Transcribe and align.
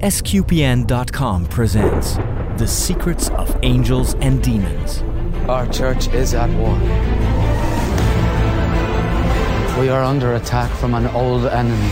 SQPN.com 0.00 1.46
presents 1.46 2.14
The 2.56 2.68
Secrets 2.68 3.30
of 3.30 3.58
Angels 3.64 4.14
and 4.20 4.40
Demons. 4.40 5.02
Our 5.48 5.66
church 5.66 6.06
is 6.14 6.34
at 6.34 6.48
war. 6.50 6.72
We 9.80 9.88
are 9.88 10.04
under 10.04 10.36
attack 10.36 10.70
from 10.76 10.94
an 10.94 11.08
old 11.08 11.46
enemy. 11.46 11.88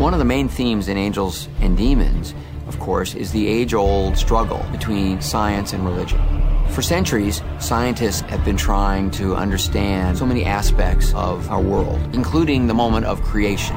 One 0.00 0.12
of 0.12 0.18
the 0.18 0.24
main 0.24 0.48
themes 0.48 0.88
in 0.88 0.96
Angels 0.96 1.48
and 1.60 1.76
Demons, 1.76 2.34
of 2.66 2.80
course, 2.80 3.14
is 3.14 3.30
the 3.30 3.46
age 3.46 3.72
old 3.72 4.16
struggle 4.18 4.66
between 4.72 5.20
science 5.20 5.72
and 5.72 5.84
religion. 5.84 6.20
For 6.70 6.82
centuries, 6.82 7.42
scientists 7.60 8.22
have 8.22 8.44
been 8.44 8.56
trying 8.56 9.12
to 9.12 9.36
understand 9.36 10.18
so 10.18 10.26
many 10.26 10.44
aspects 10.44 11.14
of 11.14 11.48
our 11.48 11.62
world, 11.62 12.00
including 12.12 12.66
the 12.66 12.74
moment 12.74 13.06
of 13.06 13.22
creation. 13.22 13.76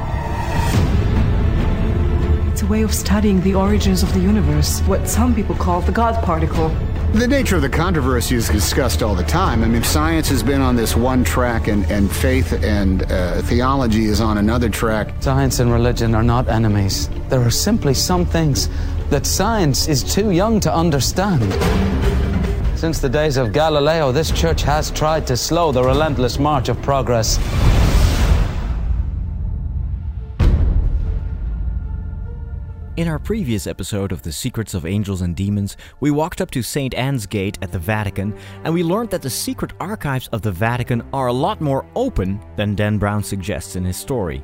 It's 2.57 2.63
a 2.63 2.65
way 2.65 2.81
of 2.81 2.91
studying 2.91 3.39
the 3.41 3.53
origins 3.53 4.01
of 4.01 4.11
the 4.15 4.19
universe, 4.19 4.79
what 4.87 5.07
some 5.07 5.35
people 5.35 5.53
call 5.53 5.81
the 5.81 5.91
God 5.91 6.23
particle. 6.23 6.69
The 7.13 7.27
nature 7.27 7.57
of 7.57 7.61
the 7.61 7.69
controversy 7.69 8.33
is 8.33 8.49
discussed 8.49 9.03
all 9.03 9.13
the 9.13 9.25
time. 9.25 9.63
I 9.63 9.67
mean, 9.67 9.83
science 9.83 10.27
has 10.29 10.41
been 10.41 10.59
on 10.59 10.75
this 10.75 10.95
one 10.95 11.23
track, 11.23 11.67
and, 11.67 11.85
and 11.91 12.11
faith 12.11 12.53
and 12.63 13.03
uh, 13.11 13.43
theology 13.43 14.05
is 14.05 14.19
on 14.19 14.39
another 14.39 14.69
track. 14.69 15.13
Science 15.19 15.59
and 15.59 15.71
religion 15.71 16.15
are 16.15 16.23
not 16.23 16.47
enemies. 16.47 17.09
There 17.29 17.41
are 17.41 17.51
simply 17.51 17.93
some 17.93 18.25
things 18.25 18.69
that 19.11 19.27
science 19.27 19.87
is 19.87 20.03
too 20.03 20.31
young 20.31 20.59
to 20.61 20.73
understand. 20.73 21.43
Since 22.75 23.01
the 23.01 23.09
days 23.09 23.37
of 23.37 23.53
Galileo, 23.53 24.11
this 24.11 24.31
church 24.31 24.63
has 24.63 24.89
tried 24.89 25.27
to 25.27 25.37
slow 25.37 25.71
the 25.71 25.83
relentless 25.83 26.39
march 26.39 26.69
of 26.69 26.81
progress. 26.81 27.37
In 32.97 33.07
our 33.07 33.19
previous 33.19 33.67
episode 33.67 34.11
of 34.11 34.23
The 34.23 34.31
Secrets 34.31 34.73
of 34.73 34.83
Angels 34.83 35.21
and 35.21 35.35
Demons, 35.35 35.77
we 35.99 36.09
walked 36.09 36.41
up 36.41 36.49
to 36.49 36.63
St. 36.63 36.95
Anne's 36.95 37.27
Gate 37.27 37.55
at 37.61 37.71
the 37.71 37.77
Vatican 37.77 38.35
and 38.63 38.73
we 38.73 38.81
learned 38.81 39.11
that 39.11 39.21
the 39.21 39.29
secret 39.29 39.71
archives 39.79 40.29
of 40.29 40.41
the 40.41 40.51
Vatican 40.51 41.03
are 41.13 41.27
a 41.27 41.33
lot 41.33 41.61
more 41.61 41.85
open 41.93 42.43
than 42.55 42.73
Dan 42.73 42.97
Brown 42.97 43.21
suggests 43.21 43.75
in 43.75 43.85
his 43.85 43.97
story. 43.97 44.43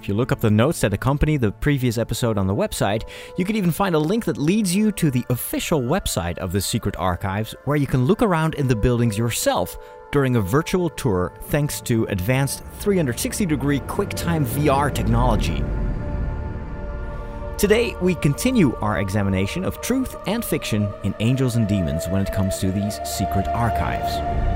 If 0.00 0.08
you 0.08 0.14
look 0.14 0.32
up 0.32 0.40
the 0.40 0.50
notes 0.50 0.80
that 0.80 0.94
accompany 0.94 1.36
the 1.36 1.52
previous 1.52 1.98
episode 1.98 2.38
on 2.38 2.46
the 2.46 2.54
website, 2.54 3.06
you 3.36 3.44
can 3.44 3.56
even 3.56 3.70
find 3.70 3.94
a 3.94 3.98
link 3.98 4.24
that 4.24 4.38
leads 4.38 4.74
you 4.74 4.90
to 4.92 5.10
the 5.10 5.26
official 5.28 5.82
website 5.82 6.38
of 6.38 6.50
the 6.50 6.62
secret 6.62 6.96
archives 6.96 7.54
where 7.66 7.76
you 7.76 7.86
can 7.86 8.06
look 8.06 8.22
around 8.22 8.54
in 8.54 8.68
the 8.68 8.74
buildings 8.74 9.18
yourself 9.18 9.76
during 10.12 10.36
a 10.36 10.40
virtual 10.40 10.88
tour 10.88 11.34
thanks 11.48 11.82
to 11.82 12.06
advanced 12.06 12.64
360 12.78 13.44
degree 13.44 13.80
QuickTime 13.80 14.46
VR 14.46 14.92
technology. 14.94 15.62
Today, 17.62 17.94
we 18.00 18.16
continue 18.16 18.74
our 18.82 18.98
examination 18.98 19.64
of 19.64 19.80
truth 19.80 20.16
and 20.26 20.44
fiction 20.44 20.92
in 21.04 21.14
Angels 21.20 21.54
and 21.54 21.68
Demons 21.68 22.08
when 22.08 22.20
it 22.20 22.32
comes 22.32 22.58
to 22.58 22.72
these 22.72 22.98
secret 23.04 23.46
archives. 23.46 24.51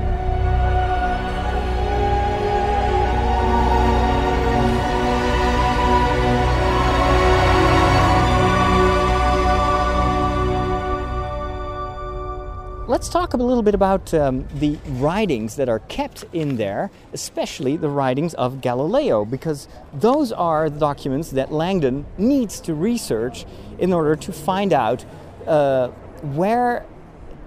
Let's 12.97 13.09
talk 13.09 13.35
a 13.35 13.37
little 13.37 13.61
bit 13.61 13.75
about 13.75 14.11
um, 14.15 14.47
the 14.55 14.75
writings 14.93 15.55
that 15.57 15.69
are 15.69 15.81
kept 15.81 16.25
in 16.33 16.57
there, 16.57 16.89
especially 17.13 17.77
the 17.77 17.89
writings 17.89 18.33
of 18.33 18.59
Galileo, 18.59 19.23
because 19.23 19.67
those 19.93 20.31
are 20.31 20.67
the 20.67 20.79
documents 20.79 21.29
that 21.29 21.51
Langdon 21.51 22.07
needs 22.17 22.59
to 22.61 22.73
research 22.73 23.45
in 23.77 23.93
order 23.93 24.15
to 24.15 24.31
find 24.31 24.73
out 24.73 25.05
uh, 25.45 25.89
where, 26.33 26.87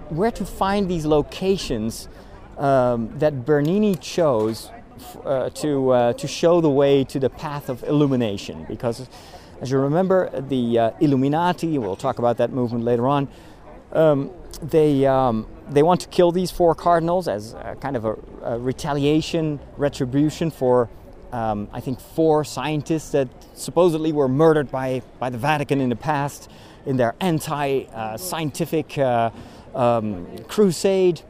where 0.07 0.31
to 0.31 0.45
find 0.45 0.89
these 0.89 1.05
locations 1.05 2.07
um, 2.57 3.11
that 3.19 3.43
Bernini 3.43 3.95
chose 3.95 4.71
uh, 5.25 5.49
to, 5.49 5.89
uh, 5.89 6.13
to 6.13 6.29
show 6.29 6.61
the 6.61 6.69
way 6.69 7.03
to 7.03 7.19
the 7.19 7.29
path 7.29 7.67
of 7.67 7.83
illumination. 7.83 8.65
Because, 8.69 9.09
as 9.59 9.69
you 9.69 9.79
remember, 9.79 10.29
the 10.39 10.79
uh, 10.79 10.91
Illuminati, 11.01 11.77
we'll 11.77 11.97
talk 11.97 12.19
about 12.19 12.37
that 12.37 12.53
movement 12.53 12.85
later 12.85 13.05
on. 13.05 13.27
Um, 13.93 14.31
they 14.61 15.05
um, 15.05 15.47
they 15.69 15.83
want 15.83 16.01
to 16.01 16.07
kill 16.09 16.31
these 16.31 16.51
four 16.51 16.75
cardinals 16.75 17.27
as 17.27 17.55
kind 17.79 17.95
of 17.95 18.05
a, 18.05 18.15
a 18.43 18.59
retaliation, 18.59 19.59
retribution 19.77 20.51
for 20.51 20.89
um, 21.31 21.69
I 21.71 21.79
think 21.79 21.99
four 21.99 22.43
scientists 22.43 23.11
that 23.11 23.29
supposedly 23.53 24.11
were 24.11 24.27
murdered 24.27 24.69
by 24.69 25.01
by 25.19 25.29
the 25.29 25.37
Vatican 25.37 25.81
in 25.81 25.89
the 25.89 25.95
past 25.95 26.49
in 26.85 26.97
their 26.97 27.15
anti-scientific 27.19 28.97
uh, 28.97 29.29
um, 29.75 30.25
crusade, 30.47 31.21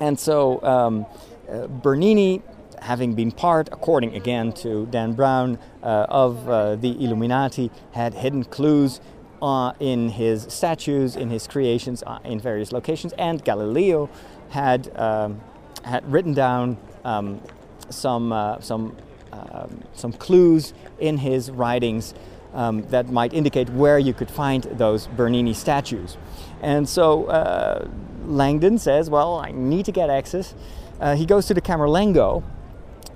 and 0.00 0.18
so 0.18 0.62
um, 0.62 1.06
uh, 1.48 1.66
Bernini. 1.66 2.42
Having 2.80 3.14
been 3.14 3.30
part, 3.30 3.68
according 3.72 4.16
again 4.16 4.52
to 4.52 4.86
Dan 4.86 5.12
Brown, 5.12 5.58
uh, 5.82 6.06
of 6.08 6.48
uh, 6.48 6.76
the 6.76 6.92
Illuminati, 7.04 7.70
had 7.92 8.14
hidden 8.14 8.42
clues 8.42 9.02
uh, 9.42 9.72
in 9.80 10.10
his 10.10 10.46
statues, 10.48 11.16
in 11.16 11.30
his 11.30 11.46
creations 11.46 12.02
uh, 12.06 12.18
in 12.24 12.40
various 12.40 12.72
locations, 12.72 13.12
and 13.14 13.44
Galileo 13.44 14.08
had 14.50 14.94
um, 14.98 15.40
had 15.84 16.10
written 16.10 16.34
down 16.34 16.76
um, 17.04 17.40
some 17.88 18.32
uh, 18.32 18.60
some 18.60 18.96
um, 19.32 19.82
some 19.94 20.12
clues 20.12 20.74
in 20.98 21.18
his 21.18 21.50
writings 21.50 22.14
um, 22.52 22.82
that 22.88 23.10
might 23.10 23.32
indicate 23.32 23.70
where 23.70 23.98
you 23.98 24.12
could 24.12 24.30
find 24.30 24.64
those 24.64 25.06
Bernini 25.06 25.54
statues. 25.54 26.16
And 26.62 26.88
so 26.88 27.26
uh, 27.26 27.88
Langdon 28.26 28.78
says, 28.78 29.08
"Well, 29.08 29.38
I 29.38 29.52
need 29.52 29.86
to 29.86 29.92
get 29.92 30.10
access." 30.10 30.54
Uh, 31.00 31.16
he 31.16 31.24
goes 31.24 31.46
to 31.46 31.54
the 31.54 31.62
Camerlengo 31.62 32.42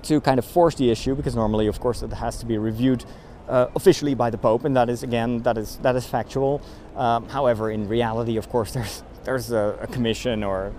to 0.03 0.21
kind 0.21 0.39
of 0.39 0.45
force 0.45 0.75
the 0.75 0.89
issue 0.89 1.15
because 1.15 1.35
normally, 1.35 1.67
of 1.67 1.79
course, 1.79 2.01
it 2.01 2.13
has 2.13 2.37
to 2.37 2.45
be 2.45 2.57
reviewed 2.57 3.05
uh, 3.47 3.67
officially 3.75 4.15
by 4.15 4.29
the 4.29 4.37
Pope, 4.37 4.65
and 4.65 4.75
that 4.75 4.89
is 4.89 5.03
again 5.03 5.39
that 5.43 5.57
is 5.57 5.77
that 5.77 5.95
is 5.95 6.05
factual. 6.05 6.61
Um, 6.95 7.27
however, 7.29 7.69
in 7.69 7.87
reality, 7.87 8.37
of 8.37 8.49
course, 8.49 8.71
there's 8.77 9.03
there's 9.23 9.51
a, 9.51 9.77
a, 9.81 9.87
commission 9.87 10.43
or 10.43 10.71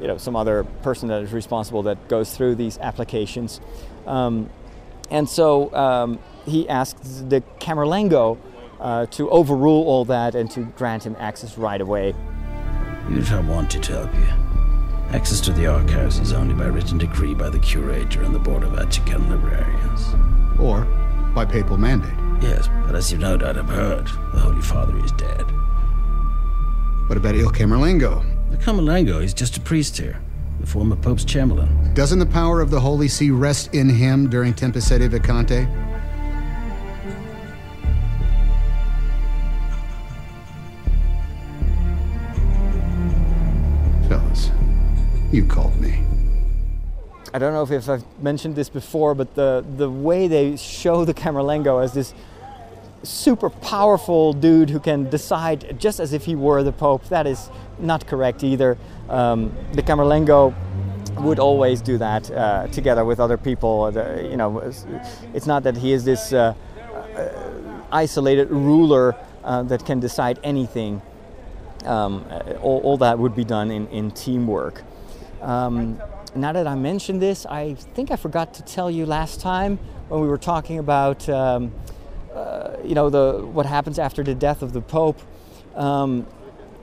you 0.00 0.06
know 0.06 0.18
some 0.18 0.36
other 0.36 0.64
person 0.82 1.08
that 1.08 1.22
is 1.22 1.32
responsible 1.32 1.82
that 1.84 2.08
goes 2.08 2.36
through 2.36 2.54
these 2.54 2.78
applications, 2.78 3.60
um, 4.06 4.48
and 5.10 5.28
so 5.28 5.74
um, 5.74 6.18
he 6.46 6.68
asks 6.68 7.22
the 7.28 7.42
Camerlengo 7.58 8.38
uh, 8.80 9.06
to 9.06 9.28
overrule 9.30 9.84
all 9.84 10.04
that 10.06 10.34
and 10.34 10.50
to 10.52 10.60
grant 10.60 11.04
him 11.04 11.16
access 11.18 11.58
right 11.58 11.80
away. 11.80 12.14
You 13.10 13.22
don't 13.22 13.48
want 13.48 13.70
to 13.72 13.92
help 13.92 14.14
you. 14.14 14.50
Access 15.14 15.40
to 15.42 15.52
the 15.52 15.66
archives 15.66 16.18
is 16.20 16.32
only 16.32 16.54
by 16.54 16.66
written 16.66 16.96
decree 16.96 17.34
by 17.34 17.50
the 17.50 17.58
curator 17.58 18.22
and 18.22 18.32
the 18.32 18.38
Board 18.38 18.62
of 18.62 18.72
Vatican 18.72 19.28
librarians. 19.28 20.14
Or 20.60 20.86
by 21.34 21.44
papal 21.44 21.76
mandate. 21.76 22.12
Yes, 22.42 22.68
but 22.86 22.94
as 22.94 23.12
you 23.12 23.18
no 23.18 23.36
doubt 23.36 23.56
have 23.56 23.68
heard, 23.68 24.06
the 24.32 24.40
Holy 24.40 24.62
Father 24.62 24.96
is 25.04 25.12
dead. 25.12 25.44
What 27.08 27.16
about 27.16 27.34
Il 27.34 27.50
Camerlengo? 27.50 28.24
The 28.50 28.56
Camerlengo 28.56 29.22
is 29.22 29.34
just 29.34 29.56
a 29.56 29.60
priest 29.60 29.96
here, 29.96 30.20
the 30.60 30.66
former 30.66 30.96
Pope's 30.96 31.24
Chamberlain. 31.24 31.92
Doesn't 31.94 32.18
the 32.18 32.26
power 32.26 32.60
of 32.60 32.70
the 32.70 32.80
Holy 32.80 33.08
See 33.08 33.30
rest 33.30 33.74
in 33.74 33.88
him 33.88 34.28
during 34.30 34.54
Tempus 34.54 34.86
Sede 34.88 35.10
Vacante? 35.10 35.66
Fellas, 44.08 44.50
you 45.30 45.44
called 45.44 45.78
me. 45.80 46.02
I 47.32 47.38
don't 47.38 47.52
know 47.52 47.62
if 47.62 47.88
I've 47.88 48.04
mentioned 48.20 48.56
this 48.56 48.68
before, 48.68 49.14
but 49.14 49.36
the, 49.36 49.64
the 49.76 49.88
way 49.88 50.26
they 50.26 50.56
show 50.56 51.04
the 51.04 51.14
Camerlengo 51.14 51.82
as 51.82 51.92
this 51.92 52.12
super 53.04 53.48
powerful 53.50 54.32
dude 54.32 54.68
who 54.68 54.80
can 54.80 55.08
decide 55.08 55.78
just 55.78 56.00
as 56.00 56.12
if 56.12 56.24
he 56.24 56.34
were 56.34 56.62
the 56.64 56.72
Pope, 56.72 57.04
that 57.08 57.28
is 57.28 57.48
not 57.78 58.06
correct 58.08 58.42
either. 58.42 58.76
Um, 59.08 59.54
the 59.72 59.82
Camerlengo 59.82 60.54
would 61.20 61.38
always 61.38 61.80
do 61.80 61.98
that 61.98 62.30
uh, 62.32 62.66
together 62.68 63.04
with 63.04 63.20
other 63.20 63.36
people. 63.36 63.92
The, 63.92 64.26
you 64.28 64.36
know, 64.36 64.58
it's 65.32 65.46
not 65.46 65.62
that 65.62 65.76
he 65.76 65.92
is 65.92 66.04
this 66.04 66.32
uh, 66.32 66.54
uh, 67.16 67.28
isolated 67.92 68.50
ruler 68.50 69.14
uh, 69.44 69.62
that 69.64 69.86
can 69.86 70.00
decide 70.00 70.40
anything. 70.42 71.00
Um, 71.84 72.24
all, 72.60 72.80
all, 72.80 72.96
that 72.98 73.18
would 73.18 73.34
be 73.34 73.44
done 73.44 73.70
in, 73.70 73.86
in 73.88 74.10
teamwork. 74.10 74.82
Um, 75.40 75.98
now 76.34 76.52
that 76.52 76.66
I 76.66 76.74
mentioned 76.74 77.20
this, 77.20 77.46
I 77.46 77.74
think 77.74 78.10
I 78.10 78.16
forgot 78.16 78.54
to 78.54 78.62
tell 78.62 78.90
you 78.90 79.06
last 79.06 79.40
time 79.40 79.78
when 80.08 80.20
we 80.20 80.28
were 80.28 80.38
talking 80.38 80.78
about, 80.78 81.28
um, 81.28 81.72
uh, 82.34 82.76
you 82.84 82.94
know, 82.94 83.10
the 83.10 83.44
what 83.44 83.66
happens 83.66 83.98
after 83.98 84.22
the 84.22 84.34
death 84.34 84.62
of 84.62 84.72
the 84.72 84.80
Pope. 84.80 85.18
Um, 85.74 86.26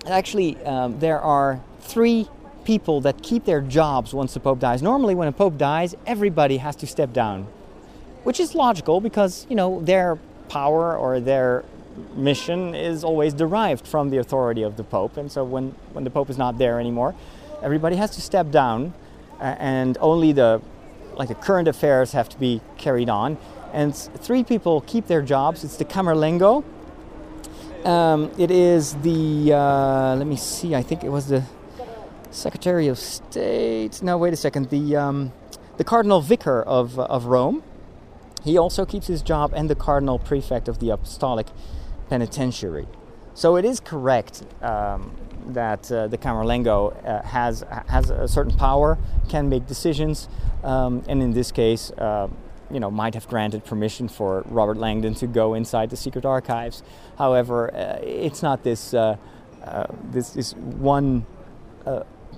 actually, 0.05 0.57
um, 0.65 0.99
there 0.99 1.21
are 1.21 1.61
three 1.79 2.27
people 2.65 3.01
that 3.01 3.23
keep 3.23 3.45
their 3.45 3.61
jobs 3.61 4.13
once 4.13 4.33
the 4.33 4.39
Pope 4.39 4.59
dies. 4.59 4.81
Normally, 4.81 5.15
when 5.15 5.27
a 5.27 5.31
Pope 5.31 5.57
dies, 5.57 5.95
everybody 6.05 6.57
has 6.57 6.75
to 6.77 6.88
step 6.88 7.13
down, 7.13 7.47
which 8.23 8.39
is 8.39 8.55
logical 8.55 9.01
because 9.01 9.45
you 9.49 9.55
know 9.55 9.81
their 9.81 10.17
power 10.49 10.95
or 10.95 11.19
their 11.19 11.63
mission 12.15 12.75
is 12.75 13.03
always 13.03 13.33
derived 13.33 13.88
from 13.88 14.09
the 14.09 14.17
authority 14.17 14.63
of 14.63 14.77
the 14.77 14.83
Pope. 14.83 15.17
And 15.17 15.31
so 15.31 15.44
when, 15.44 15.75
when 15.94 16.03
the 16.03 16.09
Pope 16.09 16.29
is 16.29 16.38
not 16.38 16.57
there 16.57 16.79
anymore, 16.79 17.15
everybody 17.61 17.95
has 17.95 18.11
to 18.11 18.21
step 18.21 18.51
down, 18.51 18.94
and 19.39 19.97
only 19.99 20.31
the 20.31 20.61
like 21.15 21.29
the 21.29 21.35
current 21.35 21.67
affairs 21.67 22.11
have 22.11 22.29
to 22.29 22.39
be 22.39 22.61
carried 22.77 23.09
on. 23.09 23.37
And 23.73 23.95
three 23.95 24.43
people 24.43 24.81
keep 24.81 25.07
their 25.07 25.21
jobs. 25.21 25.63
It's 25.63 25.77
the 25.77 25.85
Camerlengo. 25.85 26.63
Um, 27.85 28.31
it 28.37 28.51
is 28.51 28.95
the 28.95 29.53
uh, 29.53 30.15
let 30.15 30.27
me 30.27 30.35
see. 30.35 30.75
I 30.75 30.83
think 30.83 31.03
it 31.03 31.09
was 31.09 31.27
the 31.27 31.43
Secretary 32.31 32.87
of 32.87 32.99
State. 32.99 34.01
No, 34.01 34.17
wait 34.17 34.33
a 34.33 34.37
second. 34.37 34.69
The 34.69 34.95
um, 34.95 35.33
the 35.77 35.83
Cardinal 35.83 36.21
Vicar 36.21 36.61
of 36.61 36.99
of 36.99 37.25
Rome. 37.25 37.63
He 38.43 38.57
also 38.57 38.85
keeps 38.85 39.07
his 39.07 39.21
job, 39.21 39.51
and 39.53 39.69
the 39.69 39.75
Cardinal 39.75 40.19
Prefect 40.19 40.67
of 40.67 40.79
the 40.79 40.89
Apostolic 40.89 41.47
Penitentiary. 42.09 42.87
So 43.37 43.55
it 43.55 43.65
is 43.65 43.79
correct 43.79 44.43
um, 44.63 45.15
that 45.49 45.91
uh, 45.91 46.07
the 46.07 46.17
Camerlengo 46.17 46.91
uh, 47.05 47.21
has 47.21 47.63
has 47.85 48.09
a 48.09 48.27
certain 48.27 48.57
power, 48.57 48.97
can 49.29 49.47
make 49.47 49.67
decisions, 49.67 50.27
um, 50.63 51.03
and 51.07 51.21
in 51.21 51.33
this 51.33 51.51
case, 51.51 51.91
uh, 51.99 52.29
you 52.71 52.79
know, 52.79 52.89
might 52.89 53.13
have 53.13 53.27
granted 53.27 53.63
permission 53.63 54.07
for 54.07 54.41
Robert 54.47 54.77
Langdon 54.77 55.13
to 55.13 55.27
go 55.27 55.53
inside 55.53 55.91
the 55.91 55.95
secret 55.95 56.25
archives. 56.25 56.81
However, 57.19 57.71
uh, 57.75 57.99
it's 58.01 58.41
not 58.41 58.63
this 58.63 58.95
uh, 58.95 59.17
uh, 59.63 59.85
this 60.09 60.55
one 60.55 61.27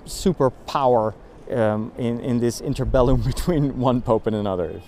superpower 0.04 1.14
um, 1.50 1.92
in 1.96 2.20
in 2.20 2.40
this 2.40 2.60
interbellum 2.60 3.24
between 3.34 3.78
one 3.78 4.02
pope 4.02 4.26
and 4.26 4.36
another. 4.36 4.82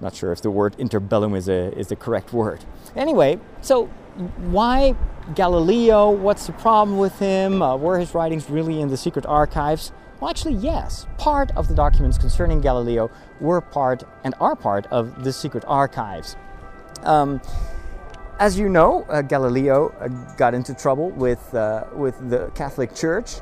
Not 0.00 0.14
sure 0.14 0.30
if 0.30 0.42
the 0.42 0.50
word 0.52 0.78
interbellum 0.78 1.36
is 1.36 1.48
a 1.48 1.76
is 1.76 1.88
the 1.88 1.96
correct 1.96 2.32
word. 2.32 2.64
Anyway, 2.94 3.40
so 3.60 3.90
why 4.16 4.94
Galileo? 5.34 6.10
What's 6.10 6.46
the 6.46 6.52
problem 6.52 6.98
with 6.98 7.18
him? 7.18 7.62
Uh, 7.62 7.76
were 7.76 7.98
his 7.98 8.14
writings 8.14 8.48
really 8.48 8.80
in 8.80 8.88
the 8.88 8.96
secret 8.96 9.26
archives? 9.26 9.92
Well, 10.20 10.30
actually, 10.30 10.54
yes. 10.54 11.06
Part 11.18 11.50
of 11.56 11.68
the 11.68 11.74
documents 11.74 12.16
concerning 12.16 12.60
Galileo 12.60 13.10
were 13.40 13.60
part 13.60 14.04
and 14.24 14.34
are 14.40 14.56
part 14.56 14.86
of 14.86 15.24
the 15.24 15.32
secret 15.32 15.64
archives. 15.66 16.36
Um, 17.02 17.40
as 18.38 18.58
you 18.58 18.68
know, 18.68 19.04
uh, 19.08 19.22
Galileo 19.22 19.94
uh, 20.00 20.08
got 20.36 20.54
into 20.54 20.74
trouble 20.74 21.10
with, 21.10 21.54
uh, 21.54 21.84
with 21.94 22.30
the 22.30 22.50
Catholic 22.54 22.94
Church. 22.94 23.36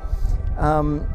Um, 0.57 1.07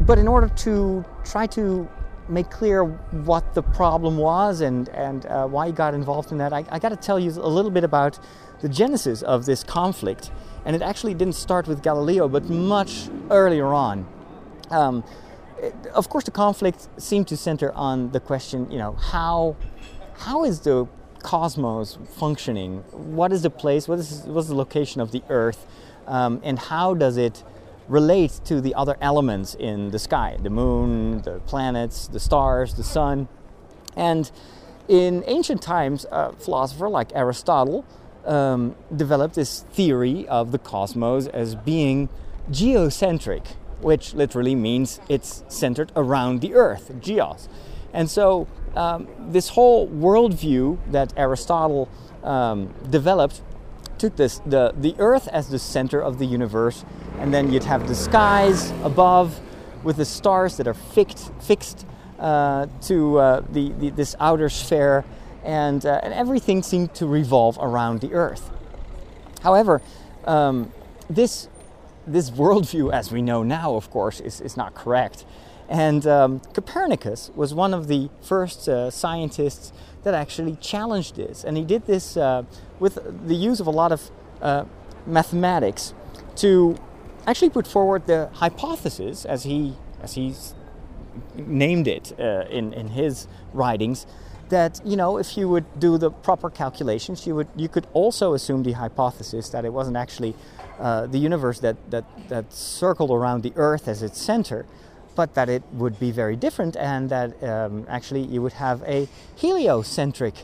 but 0.00 0.18
in 0.18 0.28
order 0.28 0.48
to 0.48 1.04
try 1.24 1.46
to 1.48 1.88
make 2.28 2.50
clear 2.50 2.84
what 2.84 3.54
the 3.54 3.62
problem 3.62 4.16
was 4.16 4.60
and, 4.60 4.88
and 4.90 5.26
uh, 5.26 5.46
why 5.46 5.66
he 5.66 5.72
got 5.72 5.94
involved 5.94 6.32
in 6.32 6.38
that, 6.38 6.52
I, 6.52 6.64
I 6.70 6.78
got 6.78 6.90
to 6.90 6.96
tell 6.96 7.18
you 7.18 7.30
a 7.30 7.48
little 7.48 7.70
bit 7.70 7.84
about 7.84 8.18
the 8.60 8.68
genesis 8.68 9.22
of 9.22 9.44
this 9.44 9.62
conflict. 9.62 10.30
And 10.64 10.74
it 10.74 10.82
actually 10.82 11.14
didn't 11.14 11.34
start 11.34 11.66
with 11.66 11.82
Galileo, 11.82 12.28
but 12.28 12.48
much 12.48 13.08
earlier 13.30 13.66
on. 13.66 14.06
Um, 14.70 15.04
it, 15.58 15.74
of 15.92 16.08
course, 16.08 16.24
the 16.24 16.30
conflict 16.30 16.88
seemed 16.96 17.28
to 17.28 17.36
center 17.36 17.72
on 17.72 18.12
the 18.12 18.20
question, 18.20 18.70
you 18.70 18.78
know, 18.78 18.92
how, 18.92 19.56
how 20.16 20.44
is 20.44 20.60
the 20.60 20.88
cosmos 21.22 21.98
functioning? 22.16 22.78
What 22.92 23.32
is 23.32 23.42
the 23.42 23.50
place? 23.50 23.88
What 23.88 23.98
is 23.98 24.22
what's 24.26 24.48
the 24.48 24.54
location 24.54 25.00
of 25.00 25.10
the 25.10 25.22
Earth? 25.28 25.66
Um, 26.06 26.40
and 26.44 26.58
how 26.58 26.94
does 26.94 27.16
it 27.16 27.42
relate 27.88 28.40
to 28.44 28.60
the 28.60 28.74
other 28.74 28.96
elements 29.00 29.54
in 29.54 29.90
the 29.90 29.98
sky? 29.98 30.36
The 30.42 30.50
moon, 30.50 31.22
the 31.22 31.40
planets, 31.46 32.08
the 32.08 32.20
stars, 32.20 32.74
the 32.74 32.84
sun. 32.84 33.28
And 33.96 34.30
in 34.88 35.24
ancient 35.26 35.62
times, 35.62 36.06
a 36.10 36.32
philosopher 36.32 36.88
like 36.88 37.10
Aristotle 37.14 37.84
um, 38.24 38.74
developed 38.94 39.34
this 39.34 39.60
theory 39.72 40.26
of 40.28 40.52
the 40.52 40.58
cosmos 40.58 41.26
as 41.28 41.54
being 41.54 42.08
geocentric, 42.50 43.46
which 43.80 44.14
literally 44.14 44.54
means 44.54 45.00
it's 45.08 45.44
centered 45.48 45.92
around 45.96 46.40
the 46.40 46.54
Earth, 46.54 46.92
geos. 47.00 47.48
And 47.92 48.10
so, 48.10 48.48
um, 48.74 49.08
this 49.18 49.50
whole 49.50 49.88
worldview 49.88 50.78
that 50.90 51.12
Aristotle 51.16 51.88
um, 52.24 52.74
developed 52.90 53.40
took 53.98 54.16
this 54.16 54.40
the, 54.46 54.74
the 54.76 54.94
Earth 54.98 55.28
as 55.28 55.48
the 55.48 55.58
center 55.58 56.00
of 56.00 56.18
the 56.18 56.26
universe, 56.26 56.84
and 57.18 57.32
then 57.32 57.52
you'd 57.52 57.64
have 57.64 57.88
the 57.88 57.94
skies 57.94 58.70
above 58.82 59.40
with 59.82 59.96
the 59.96 60.04
stars 60.04 60.56
that 60.56 60.66
are 60.66 60.74
fixed, 60.74 61.32
fixed 61.40 61.86
uh, 62.18 62.66
to 62.82 63.18
uh, 63.18 63.40
the, 63.50 63.70
the, 63.72 63.90
this 63.90 64.16
outer 64.18 64.48
sphere 64.48 65.04
and, 65.44 65.84
uh, 65.84 66.00
and 66.02 66.14
everything 66.14 66.62
seemed 66.62 66.94
to 66.94 67.06
revolve 67.06 67.58
around 67.60 68.00
the 68.00 68.14
Earth. 68.14 68.50
However, 69.42 69.82
um, 70.24 70.72
this, 71.08 71.48
this 72.06 72.30
worldview, 72.30 72.92
as 72.92 73.12
we 73.12 73.20
know 73.20 73.42
now, 73.42 73.74
of 73.74 73.90
course, 73.90 74.20
is, 74.20 74.40
is 74.40 74.56
not 74.56 74.74
correct. 74.74 75.26
And 75.68 76.06
um, 76.06 76.40
Copernicus 76.54 77.30
was 77.34 77.52
one 77.54 77.74
of 77.74 77.88
the 77.88 78.08
first 78.22 78.68
uh, 78.68 78.90
scientists 78.90 79.72
that 80.04 80.14
actually 80.14 80.56
challenged 80.56 81.16
this. 81.16 81.44
And 81.44 81.56
he 81.56 81.64
did 81.64 81.86
this 81.86 82.16
uh, 82.16 82.44
with 82.78 82.98
the 83.26 83.34
use 83.34 83.60
of 83.60 83.66
a 83.66 83.70
lot 83.70 83.92
of 83.92 84.10
uh, 84.40 84.64
mathematics 85.06 85.94
to 86.36 86.76
actually 87.26 87.50
put 87.50 87.66
forward 87.66 88.06
the 88.06 88.30
hypothesis, 88.34 89.24
as 89.24 89.44
he, 89.44 89.74
as 90.00 90.14
he 90.14 90.34
named 91.34 91.88
it 91.88 92.12
uh, 92.18 92.44
in, 92.50 92.72
in 92.72 92.88
his 92.88 93.26
writings, 93.52 94.06
that 94.50 94.80
you 94.84 94.96
know 94.96 95.16
if 95.16 95.36
you 95.36 95.48
would 95.48 95.64
do 95.80 95.96
the 95.96 96.10
proper 96.10 96.50
calculations 96.50 97.26
you 97.26 97.34
would 97.34 97.48
you 97.56 97.68
could 97.68 97.86
also 97.92 98.34
assume 98.34 98.62
the 98.62 98.72
hypothesis 98.72 99.48
that 99.48 99.64
it 99.64 99.72
wasn't 99.72 99.96
actually 99.96 100.34
uh, 100.78 101.06
the 101.06 101.18
universe 101.18 101.60
that, 101.60 101.76
that 101.90 102.04
that 102.28 102.52
circled 102.52 103.10
around 103.10 103.42
the 103.42 103.52
earth 103.56 103.88
as 103.88 104.02
its 104.02 104.20
center 104.20 104.66
but 105.14 105.34
that 105.34 105.48
it 105.48 105.62
would 105.72 105.98
be 105.98 106.10
very 106.10 106.36
different 106.36 106.76
and 106.76 107.10
that 107.10 107.42
um, 107.42 107.86
actually 107.88 108.22
you 108.22 108.42
would 108.42 108.54
have 108.54 108.82
a 108.82 109.08
heliocentric 109.36 110.34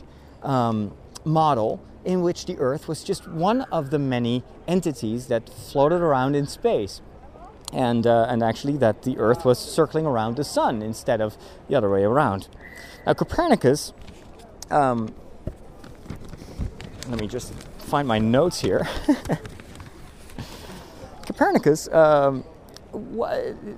um, 0.43 0.93
model 1.25 1.81
in 2.03 2.21
which 2.21 2.45
the 2.45 2.57
earth 2.57 2.87
was 2.87 3.03
just 3.03 3.27
one 3.27 3.61
of 3.63 3.91
the 3.91 3.99
many 3.99 4.43
entities 4.67 5.27
that 5.27 5.49
floated 5.49 6.01
around 6.01 6.35
in 6.35 6.47
space 6.47 7.01
and, 7.73 8.07
uh, 8.07 8.25
and 8.29 8.41
actually 8.41 8.77
that 8.77 9.03
the 9.03 9.17
earth 9.17 9.45
was 9.45 9.59
circling 9.59 10.05
around 10.05 10.35
the 10.35 10.43
sun 10.43 10.81
instead 10.81 11.21
of 11.21 11.37
the 11.67 11.75
other 11.75 11.89
way 11.89 12.03
around 12.03 12.47
now, 13.05 13.13
Copernicus, 13.13 13.93
um, 14.69 15.13
let 17.09 17.19
me 17.19 17.27
just 17.27 17.51
find 17.79 18.07
my 18.07 18.19
notes 18.19 18.61
here. 18.61 18.87
Copernicus 21.25 21.87
um, 21.87 22.43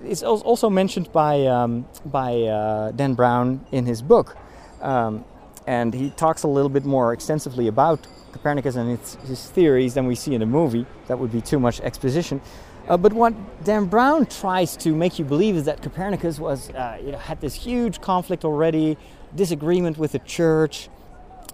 is 0.03 0.23
also 0.23 0.69
mentioned 0.69 1.11
by, 1.11 1.45
um, 1.45 1.85
by 2.05 2.41
uh, 2.43 2.91
Dan 2.91 3.13
Brown 3.13 3.65
in 3.71 3.85
his 3.85 4.01
book. 4.01 4.35
Um, 4.81 5.25
and 5.65 5.93
he 5.93 6.09
talks 6.11 6.43
a 6.43 6.47
little 6.47 6.69
bit 6.69 6.85
more 6.85 7.13
extensively 7.13 7.67
about 7.67 8.05
Copernicus 8.33 8.75
and 8.75 8.97
his, 8.97 9.15
his, 9.27 9.49
theories 9.49 9.93
than 9.93 10.07
we 10.07 10.15
see 10.15 10.33
in 10.33 10.39
the 10.39 10.45
movie. 10.45 10.85
That 11.07 11.19
would 11.19 11.31
be 11.31 11.41
too 11.41 11.59
much 11.59 11.79
exposition. 11.81 12.41
Uh, 12.87 12.97
but 12.97 13.13
what 13.13 13.33
Dan 13.63 13.85
Brown 13.85 14.25
tries 14.25 14.75
to 14.77 14.93
make 14.93 15.17
you 15.17 15.25
believe 15.25 15.55
is 15.55 15.65
that 15.65 15.81
Copernicus 15.81 16.37
was, 16.39 16.69
uh, 16.71 16.99
you 17.01 17.11
know, 17.13 17.17
had 17.17 17.39
this 17.39 17.53
huge 17.53 18.01
conflict 18.01 18.43
already, 18.43 18.97
disagreement 19.35 19.97
with 19.97 20.11
the 20.11 20.19
church, 20.19 20.89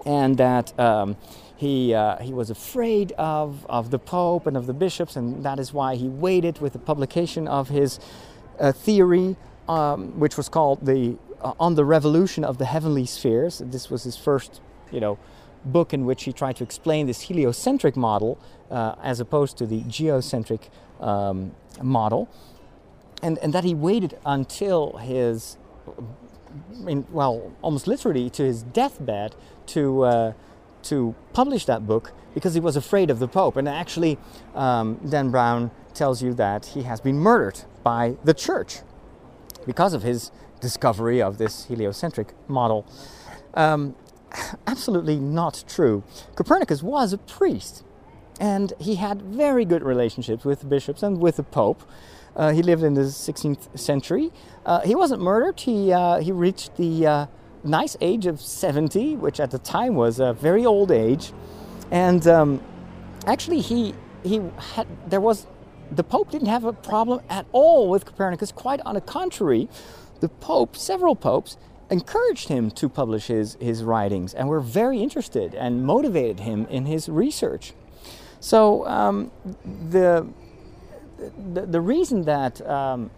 and 0.05 0.37
that 0.37 0.77
um, 0.79 1.15
he, 1.59 1.93
uh, 1.93 2.17
he 2.19 2.33
was 2.33 2.49
afraid 2.49 3.11
of, 3.17 3.65
of 3.65 3.91
the 3.91 3.99
Pope 3.99 4.47
and 4.47 4.55
of 4.55 4.65
the 4.65 4.73
bishops, 4.73 5.17
and 5.17 5.43
that 5.43 5.59
is 5.59 5.73
why 5.73 5.95
he 5.95 6.07
waited 6.07 6.61
with 6.61 6.71
the 6.71 6.79
publication 6.79 7.49
of 7.49 7.67
his 7.67 7.99
uh, 8.61 8.71
theory, 8.71 9.35
um, 9.67 10.17
which 10.17 10.37
was 10.37 10.47
called 10.47 10.85
the 10.85 11.17
uh, 11.41 11.51
On 11.59 11.75
the 11.75 11.83
Revolution 11.83 12.45
of 12.45 12.59
the 12.59 12.65
Heavenly 12.65 13.05
Spheres. 13.05 13.61
This 13.65 13.89
was 13.89 14.03
his 14.03 14.15
first, 14.15 14.61
you 14.89 15.01
know, 15.01 15.19
book 15.65 15.93
in 15.93 16.05
which 16.05 16.23
he 16.23 16.31
tried 16.31 16.55
to 16.55 16.63
explain 16.63 17.07
this 17.07 17.23
heliocentric 17.23 17.97
model 17.97 18.39
uh, 18.71 18.95
as 19.03 19.19
opposed 19.19 19.57
to 19.57 19.65
the 19.65 19.81
geocentric 19.81 20.69
um, 21.01 21.51
model, 21.81 22.29
and, 23.21 23.37
and 23.39 23.51
that 23.51 23.65
he 23.65 23.73
waited 23.73 24.17
until 24.25 24.95
his, 24.95 25.57
in, 26.87 27.05
well, 27.11 27.51
almost 27.61 27.85
literally 27.85 28.29
to 28.29 28.43
his 28.43 28.63
deathbed 28.63 29.35
to, 29.65 30.03
uh, 30.03 30.33
to 30.83 31.15
publish 31.33 31.65
that 31.65 31.85
book 31.85 32.13
because 32.33 32.53
he 32.53 32.59
was 32.59 32.75
afraid 32.75 33.09
of 33.09 33.19
the 33.19 33.27
Pope. 33.27 33.57
And 33.57 33.67
actually, 33.67 34.17
um, 34.55 34.99
Dan 35.07 35.31
Brown 35.31 35.71
tells 35.93 36.21
you 36.21 36.33
that 36.35 36.67
he 36.67 36.83
has 36.83 37.01
been 37.01 37.17
murdered 37.17 37.61
by 37.83 38.17
the 38.23 38.33
church 38.33 38.79
because 39.65 39.93
of 39.93 40.03
his 40.03 40.31
discovery 40.61 41.21
of 41.21 41.37
this 41.37 41.65
heliocentric 41.65 42.33
model. 42.47 42.85
Um, 43.53 43.95
absolutely 44.67 45.19
not 45.19 45.63
true. 45.67 46.03
Copernicus 46.35 46.83
was 46.83 47.13
a 47.13 47.17
priest 47.17 47.83
and 48.39 48.73
he 48.79 48.95
had 48.95 49.21
very 49.21 49.65
good 49.65 49.83
relationships 49.83 50.45
with 50.45 50.67
bishops 50.69 51.03
and 51.03 51.19
with 51.19 51.35
the 51.35 51.43
Pope. 51.43 51.83
Uh, 52.35 52.53
he 52.53 52.61
lived 52.63 52.83
in 52.83 52.93
the 52.93 53.01
16th 53.01 53.77
century. 53.77 54.31
Uh, 54.65 54.79
he 54.81 54.95
wasn't 54.95 55.21
murdered. 55.21 55.59
He, 55.59 55.91
uh, 55.91 56.19
he 56.19 56.31
reached 56.31 56.77
the 56.77 57.05
uh, 57.05 57.25
nice 57.63 57.97
age 58.01 58.25
of 58.25 58.41
70, 58.41 59.15
which 59.15 59.39
at 59.39 59.51
the 59.51 59.59
time 59.59 59.95
was 59.95 60.19
a 60.19 60.33
very 60.33 60.65
old 60.65 60.91
age. 60.91 61.33
And 61.91 62.25
um, 62.27 62.61
actually, 63.25 63.61
he 63.61 63.93
he 64.23 64.41
had 64.75 64.87
there 65.07 65.21
was 65.21 65.47
the 65.91 66.03
Pope 66.03 66.31
didn't 66.31 66.49
have 66.49 66.65
a 66.65 66.73
problem 66.73 67.21
at 67.29 67.45
all 67.51 67.89
with 67.89 68.05
Copernicus. 68.05 68.51
Quite 68.51 68.81
on 68.85 68.95
the 68.95 69.01
contrary, 69.01 69.69
the 70.19 70.29
Pope, 70.29 70.75
several 70.75 71.15
popes, 71.15 71.57
encouraged 71.89 72.49
him 72.49 72.69
to 72.69 72.87
publish 72.87 73.27
his, 73.27 73.57
his 73.59 73.83
writings 73.83 74.33
and 74.33 74.47
were 74.47 74.59
very 74.59 75.01
interested 75.01 75.55
and 75.55 75.83
motivated 75.83 76.41
him 76.41 76.67
in 76.69 76.85
his 76.85 77.09
research. 77.09 77.73
So 78.39 78.87
um, 78.87 79.31
the, 79.89 80.27
the, 81.53 81.65
the 81.65 81.81
reason 81.81 82.23
that 82.23 82.61
um, 82.67 83.09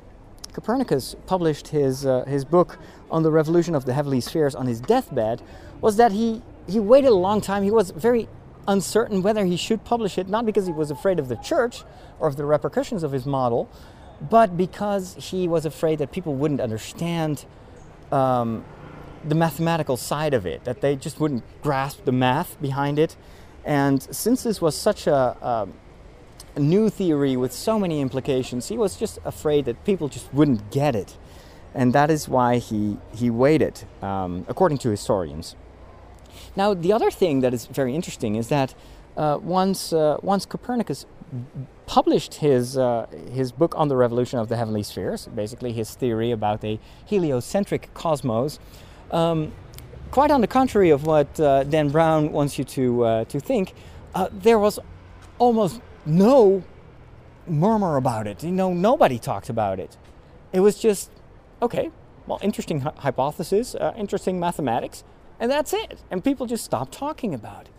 Copernicus 0.53 1.15
published 1.25 1.69
his, 1.69 2.05
uh, 2.05 2.25
his 2.25 2.45
book 2.45 2.77
on 3.09 3.23
the 3.23 3.31
revolution 3.31 3.75
of 3.75 3.85
the 3.85 3.93
heavenly 3.93 4.21
spheres 4.21 4.55
on 4.55 4.67
his 4.67 4.81
deathbed 4.81 5.41
was 5.79 5.97
that 5.97 6.11
he, 6.11 6.41
he 6.67 6.79
waited 6.79 7.09
a 7.09 7.15
long 7.15 7.41
time. 7.41 7.63
He 7.63 7.71
was 7.71 7.91
very 7.91 8.27
uncertain 8.67 9.21
whether 9.21 9.45
he 9.45 9.57
should 9.57 9.83
publish 9.83 10.17
it, 10.17 10.27
not 10.27 10.45
because 10.45 10.67
he 10.67 10.73
was 10.73 10.91
afraid 10.91 11.19
of 11.19 11.27
the 11.27 11.37
church 11.37 11.83
or 12.19 12.27
of 12.27 12.35
the 12.35 12.45
repercussions 12.45 13.03
of 13.03 13.11
his 13.11 13.25
model, 13.25 13.69
but 14.29 14.55
because 14.55 15.15
he 15.15 15.47
was 15.47 15.65
afraid 15.65 15.99
that 15.99 16.11
people 16.11 16.35
wouldn't 16.35 16.61
understand 16.61 17.45
um, 18.11 18.63
the 19.23 19.35
mathematical 19.35 19.97
side 19.97 20.33
of 20.33 20.45
it, 20.45 20.63
that 20.65 20.81
they 20.81 20.95
just 20.95 21.19
wouldn't 21.19 21.43
grasp 21.61 22.05
the 22.05 22.11
math 22.11 22.61
behind 22.61 22.99
it. 22.99 23.15
And 23.65 24.01
since 24.13 24.43
this 24.43 24.61
was 24.61 24.75
such 24.75 25.07
a, 25.07 25.15
a 25.15 25.67
new 26.59 26.89
theory 26.89 27.37
with 27.37 27.53
so 27.53 27.79
many 27.79 28.01
implications, 28.01 28.67
he 28.67 28.77
was 28.77 28.97
just 28.97 29.19
afraid 29.25 29.65
that 29.65 29.83
people 29.85 30.09
just 30.09 30.33
wouldn't 30.33 30.71
get 30.71 30.95
it. 30.95 31.17
And 31.73 31.93
that 31.93 32.11
is 32.11 32.27
why 32.27 32.57
he, 32.57 32.97
he 33.13 33.29
waited, 33.29 33.83
um, 34.01 34.45
according 34.49 34.79
to 34.79 34.89
historians. 34.89 35.55
Now, 36.55 36.73
the 36.73 36.91
other 36.91 37.09
thing 37.11 37.39
that 37.41 37.53
is 37.53 37.65
very 37.65 37.95
interesting 37.95 38.35
is 38.35 38.49
that 38.49 38.75
uh, 39.15 39.39
once, 39.41 39.93
uh, 39.93 40.17
once 40.21 40.45
Copernicus 40.45 41.05
published 41.85 42.35
his, 42.35 42.77
uh, 42.77 43.05
his 43.31 43.51
book 43.51 43.73
on 43.77 43.87
the 43.87 43.95
revolution 43.95 44.39
of 44.39 44.49
the 44.49 44.57
heavenly 44.57 44.83
spheres, 44.83 45.27
basically 45.27 45.71
his 45.71 45.95
theory 45.95 46.31
about 46.31 46.63
a 46.63 46.79
heliocentric 47.05 47.93
cosmos, 47.93 48.59
um, 49.11 49.51
quite 50.11 50.31
on 50.31 50.41
the 50.41 50.47
contrary 50.47 50.89
of 50.89 51.05
what 51.05 51.39
uh, 51.39 51.63
Dan 51.63 51.89
Brown 51.89 52.31
wants 52.31 52.57
you 52.57 52.65
to, 52.65 53.03
uh, 53.03 53.23
to 53.25 53.39
think, 53.39 53.73
uh, 54.13 54.27
there 54.31 54.59
was 54.59 54.79
almost 55.39 55.81
no 56.05 56.63
murmur 57.47 57.97
about 57.97 58.27
it. 58.27 58.43
You 58.43 58.51
know, 58.51 58.73
nobody 58.73 59.19
talked 59.19 59.49
about 59.49 59.79
it. 59.79 59.97
It 60.53 60.59
was 60.59 60.77
just, 60.79 61.11
okay, 61.61 61.91
well, 62.27 62.39
interesting 62.41 62.81
hypothesis, 62.81 63.75
uh, 63.75 63.93
interesting 63.97 64.39
mathematics, 64.39 65.03
and 65.39 65.49
that's 65.49 65.73
it. 65.73 66.01
And 66.11 66.23
people 66.23 66.45
just 66.45 66.63
stopped 66.63 66.93
talking 66.93 67.33
about 67.33 67.63
it 67.63 67.71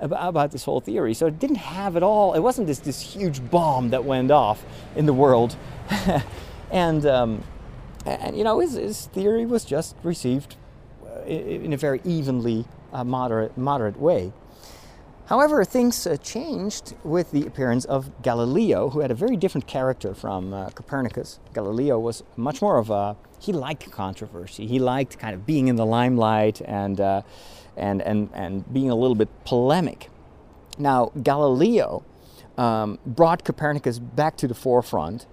about, 0.00 0.28
about 0.28 0.50
this 0.50 0.64
whole 0.64 0.80
theory. 0.80 1.14
So 1.14 1.26
it 1.26 1.38
didn't 1.38 1.56
have 1.56 1.96
at 1.96 2.02
all. 2.02 2.34
It 2.34 2.40
wasn't 2.40 2.66
this 2.66 2.78
this 2.80 3.00
huge 3.00 3.48
bomb 3.50 3.90
that 3.90 4.04
went 4.04 4.30
off 4.30 4.64
in 4.96 5.06
the 5.06 5.12
world, 5.12 5.56
and 6.70 7.04
um, 7.06 7.42
and 8.04 8.36
you 8.36 8.44
know 8.44 8.60
his, 8.60 8.74
his 8.74 9.06
theory 9.06 9.46
was 9.46 9.64
just 9.64 9.96
received 10.02 10.56
uh, 11.04 11.22
in 11.22 11.72
a 11.72 11.76
very 11.76 12.00
evenly 12.04 12.66
uh, 12.92 13.04
moderate 13.04 13.56
moderate 13.56 13.98
way. 13.98 14.32
However, 15.28 15.62
things 15.62 16.06
uh, 16.06 16.16
changed 16.16 16.94
with 17.04 17.32
the 17.32 17.46
appearance 17.46 17.84
of 17.84 18.22
Galileo, 18.22 18.88
who 18.88 19.00
had 19.00 19.10
a 19.10 19.14
very 19.14 19.36
different 19.36 19.66
character 19.66 20.14
from 20.14 20.54
uh, 20.54 20.70
Copernicus. 20.70 21.38
Galileo 21.52 21.98
was 21.98 22.22
much 22.36 22.62
more 22.62 22.78
of 22.78 22.88
a 22.88 23.14
he 23.38 23.52
liked 23.52 23.90
controversy. 23.90 24.66
He 24.66 24.78
liked 24.78 25.18
kind 25.18 25.34
of 25.34 25.46
being 25.46 25.68
in 25.68 25.76
the 25.76 25.84
limelight 25.86 26.62
and 26.62 26.98
uh, 26.98 27.22
and, 27.76 28.02
and, 28.02 28.30
and 28.32 28.72
being 28.72 28.90
a 28.90 28.94
little 28.94 29.14
bit 29.14 29.28
polemic. 29.44 30.10
Now, 30.78 31.12
Galileo 31.22 32.04
um, 32.56 32.98
brought 33.06 33.44
Copernicus 33.44 33.98
back 33.98 34.36
to 34.38 34.48
the 34.48 34.54
forefront. 34.54 35.26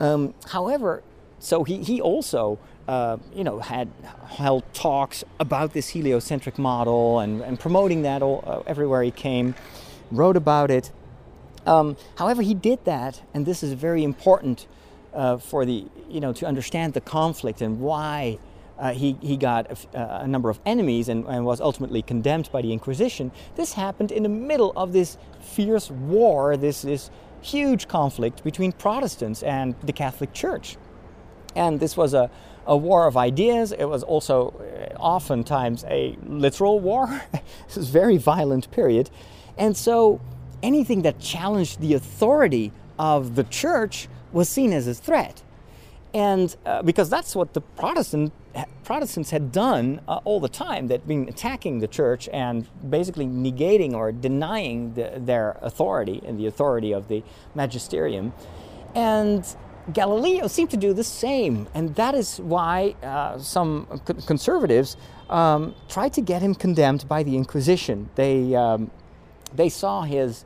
Um, 0.00 0.34
however, 0.50 1.02
so 1.38 1.64
he, 1.64 1.82
he 1.82 2.00
also 2.00 2.58
uh, 2.88 3.16
you 3.34 3.44
know, 3.44 3.58
had 3.60 3.88
held 4.28 4.62
talks 4.72 5.24
about 5.40 5.72
this 5.72 5.88
heliocentric 5.88 6.58
model 6.58 7.20
and, 7.20 7.40
and 7.42 7.58
promoting 7.58 8.02
that 8.02 8.22
all, 8.22 8.44
uh, 8.46 8.60
everywhere 8.66 9.02
he 9.02 9.10
came, 9.10 9.54
wrote 10.10 10.36
about 10.36 10.70
it. 10.70 10.92
Um, 11.66 11.96
however, 12.16 12.42
he 12.42 12.54
did 12.54 12.84
that, 12.84 13.22
and 13.34 13.44
this 13.44 13.62
is 13.62 13.72
very 13.72 14.04
important 14.04 14.66
uh, 15.12 15.38
for 15.38 15.64
the, 15.64 15.84
you 16.08 16.20
know, 16.20 16.32
to 16.34 16.46
understand 16.46 16.94
the 16.94 17.00
conflict 17.00 17.60
and 17.60 17.80
why 17.80 18.38
uh, 18.78 18.92
he, 18.92 19.16
he 19.20 19.36
got 19.36 19.70
a, 19.94 20.22
a, 20.22 20.28
number 20.28 20.50
of 20.50 20.60
enemies 20.66 21.08
and, 21.08 21.24
and, 21.26 21.44
was 21.46 21.60
ultimately 21.60 22.02
condemned 22.02 22.50
by 22.52 22.60
the 22.60 22.72
Inquisition. 22.72 23.32
This 23.56 23.72
happened 23.72 24.12
in 24.12 24.22
the 24.22 24.28
middle 24.28 24.72
of 24.76 24.92
this 24.92 25.16
fierce 25.40 25.90
war, 25.90 26.56
this, 26.58 26.82
this 26.82 27.10
huge 27.40 27.88
conflict 27.88 28.44
between 28.44 28.72
Protestants 28.72 29.42
and 29.42 29.74
the 29.82 29.94
Catholic 29.94 30.34
Church. 30.34 30.76
And 31.54 31.80
this 31.80 31.96
was 31.96 32.12
a, 32.12 32.30
a 32.66 32.76
war 32.76 33.06
of 33.06 33.16
ideas. 33.16 33.72
It 33.72 33.84
was 33.86 34.02
also 34.02 34.48
uh, 34.50 34.94
oftentimes 34.98 35.84
a 35.84 36.16
literal 36.26 36.80
war. 36.80 37.22
this 37.66 37.76
was 37.76 37.88
a 37.88 37.92
very 37.92 38.16
violent 38.16 38.70
period. 38.70 39.10
And 39.56 39.76
so 39.76 40.20
anything 40.62 41.02
that 41.02 41.18
challenged 41.20 41.80
the 41.80 41.94
authority 41.94 42.72
of 42.98 43.34
the 43.34 43.44
church 43.44 44.08
was 44.32 44.48
seen 44.48 44.72
as 44.72 44.86
a 44.86 44.94
threat 44.94 45.42
and 46.16 46.56
uh, 46.64 46.80
because 46.82 47.10
that's 47.10 47.36
what 47.36 47.52
the 47.52 47.60
Protestant 47.60 48.32
Protestants 48.84 49.30
had 49.30 49.52
done 49.52 50.00
uh, 50.08 50.20
all 50.24 50.40
the 50.40 50.48
time, 50.48 50.86
that 50.86 51.06
been 51.06 51.28
attacking 51.28 51.80
the 51.80 51.86
church 51.86 52.26
and 52.32 52.66
basically 52.88 53.26
negating 53.26 53.92
or 53.92 54.12
denying 54.12 54.94
the, 54.94 55.12
their 55.18 55.58
authority 55.60 56.22
and 56.24 56.38
the 56.40 56.46
authority 56.46 56.92
of 56.92 57.08
the 57.08 57.22
magisterium, 57.54 58.32
and 58.94 59.56
Galileo 59.92 60.48
seemed 60.48 60.70
to 60.70 60.76
do 60.76 60.92
the 60.92 61.04
same, 61.04 61.68
and 61.74 61.94
that 61.94 62.14
is 62.14 62.38
why 62.40 62.96
uh, 63.02 63.38
some 63.38 63.86
conservatives 64.26 64.96
um, 65.30 65.74
tried 65.88 66.12
to 66.14 66.20
get 66.20 66.42
him 66.42 66.54
condemned 66.54 67.08
by 67.08 67.22
the 67.22 67.36
Inquisition. 67.36 68.08
They 68.16 68.54
um, 68.54 68.90
they 69.54 69.68
saw 69.68 70.02
his 70.02 70.44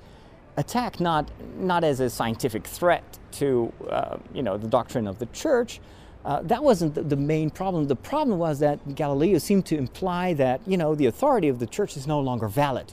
attack 0.57 1.01
not 1.01 1.31
not 1.57 1.85
as 1.85 2.01
a 2.01 2.11
scientific 2.11 2.67
threat 2.67 3.19
to 3.33 3.73
uh, 3.89 4.19
you 4.35 4.43
know 4.43 4.59
the 4.59 4.69
doctrine 4.69 5.07
of 5.07 5.19
the 5.19 5.27
church. 5.27 5.81
Uh, 6.23 6.43
that 6.43 6.63
wasn't 6.63 6.95
the, 6.95 7.03
the, 7.03 7.17
main 7.17 7.49
problem. 7.49 7.87
The 7.87 7.97
problem 7.97 8.39
was 8.39 8.59
that 8.59 8.95
Galileo 8.95 9.39
seemed 9.39 9.65
to 9.67 9.79
imply 9.79 10.35
that 10.35 10.61
you 10.67 10.77
know 10.77 10.95
the 10.95 11.07
authority 11.07 11.49
of 11.49 11.61
the 11.61 11.67
church 11.67 11.97
is 11.97 12.07
no 12.07 12.21
longer 12.21 12.47
valid 12.47 12.93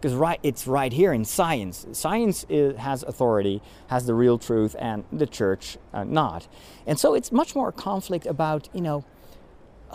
because 0.00 0.14
right 0.14 0.40
it's 0.42 0.66
right 0.66 0.92
here 0.92 1.12
in 1.12 1.24
science. 1.24 1.86
Science 1.92 2.46
is, 2.48 2.76
has 2.78 3.02
authority, 3.02 3.60
has 3.88 4.06
the 4.06 4.14
real 4.14 4.38
truth, 4.38 4.74
and 4.78 5.04
the 5.12 5.26
church 5.26 5.76
uh, 5.92 6.04
not. 6.04 6.48
And 6.86 6.98
so 6.98 7.14
it's 7.14 7.30
much 7.30 7.54
more 7.54 7.68
a 7.68 7.72
conflict 7.72 8.26
about 8.26 8.68
you 8.72 8.80
know 8.80 9.04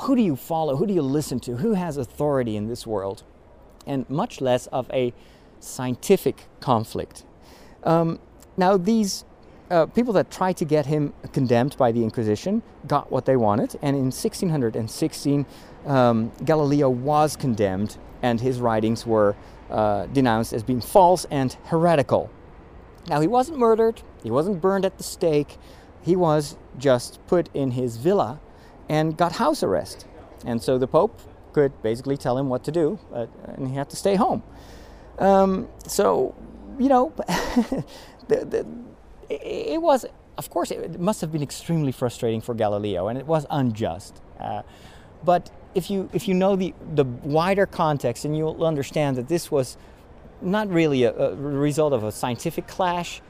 who 0.02 0.16
do 0.16 0.22
you 0.22 0.36
follow, 0.36 0.76
who 0.76 0.86
do 0.86 0.94
you 0.94 1.02
listen 1.02 1.40
to, 1.42 1.58
who 1.58 1.74
has 1.74 1.98
authority 1.98 2.56
in 2.56 2.68
this 2.68 2.86
world, 2.86 3.24
and 3.88 4.08
much 4.10 4.42
less 4.42 4.68
of 4.68 4.90
a 4.92 5.14
scientific 5.60 6.44
conflict. 6.60 7.24
Um, 7.84 8.20
now 8.58 8.78
these 8.78 9.26
uh, 9.72 9.88
people 9.88 10.14
that 10.14 10.30
tried 10.30 10.58
to 10.58 10.66
get 10.66 10.86
him 10.86 11.14
condemned 11.34 11.76
by 11.78 11.92
the 11.92 12.04
Inquisition 12.04 12.62
got 12.88 13.12
what 13.12 13.26
they 13.26 13.36
wanted, 13.36 13.76
and 13.82 13.96
in 13.96 14.12
1616, 14.12 15.46
um, 15.86 16.32
Galileo 16.44 16.90
was 16.90 17.36
condemned, 17.36 17.98
and 18.22 18.42
his 18.42 18.60
writings 18.60 19.06
were 19.06 19.36
uh, 19.69 20.05
denounced 20.07 20.53
as 20.53 20.63
being 20.63 20.81
false 20.81 21.25
and 21.31 21.53
heretical. 21.65 22.29
Now, 23.07 23.22
he 23.22 23.27
wasn't 23.27 23.57
murdered, 23.57 24.01
he 24.24 24.31
wasn't 24.31 24.62
burned 24.62 24.86
at 24.86 24.98
the 24.98 25.03
stake, 25.03 25.57
he 26.01 26.15
was 26.15 26.57
just 26.77 27.19
put 27.27 27.50
in 27.53 27.72
his 27.72 27.98
villa 27.98 28.39
and 28.89 29.17
got 29.17 29.34
house 29.34 29.63
arrest. 29.63 30.05
And 30.45 30.62
so 30.62 30.77
the 30.77 30.88
Pope 30.88 31.19
could 31.53 31.81
basically 31.81 32.17
tell 32.17 32.38
him 32.38 32.50
what 32.50 32.63
to 32.65 32.72
do, 32.72 33.00
uh, 33.13 33.27
and 33.55 33.67
he 33.67 33.75
had 33.75 33.89
to 33.89 33.95
stay 33.95 34.15
home. 34.15 34.43
Um, 35.19 35.67
so, 35.88 36.36
you 36.77 36.89
know, 36.89 37.13
the, 38.27 38.45
the 38.45 38.65
it 39.29 39.81
was, 39.81 40.05
of 40.38 40.50
course, 40.50 40.72
it 40.72 41.00
must 41.00 41.22
have 41.22 41.31
been 41.31 41.41
extremely 41.41 41.91
frustrating 41.91 42.41
for 42.41 42.53
Galileo, 42.53 43.07
and 43.07 43.17
it 43.17 43.25
was 43.25 43.45
unjust. 43.50 44.22
Uh, 44.39 44.62
but 45.24 45.50
if 45.75 45.89
you 45.89 46.10
if 46.13 46.27
you 46.27 46.34
know 46.34 46.55
the 46.55 46.74
the 46.96 47.05
wider 47.05 47.65
context, 47.65 48.25
and 48.25 48.36
you'll 48.36 48.65
understand 48.65 49.17
that 49.17 49.27
this 49.27 49.51
was 49.51 49.77
not 50.41 50.70
really 50.70 51.03
a, 51.03 51.13
a 51.13 51.36
result 51.36 51.94
of 51.94 52.03
a 52.03 52.12
scientific 52.12 52.67
clash, 52.67 53.22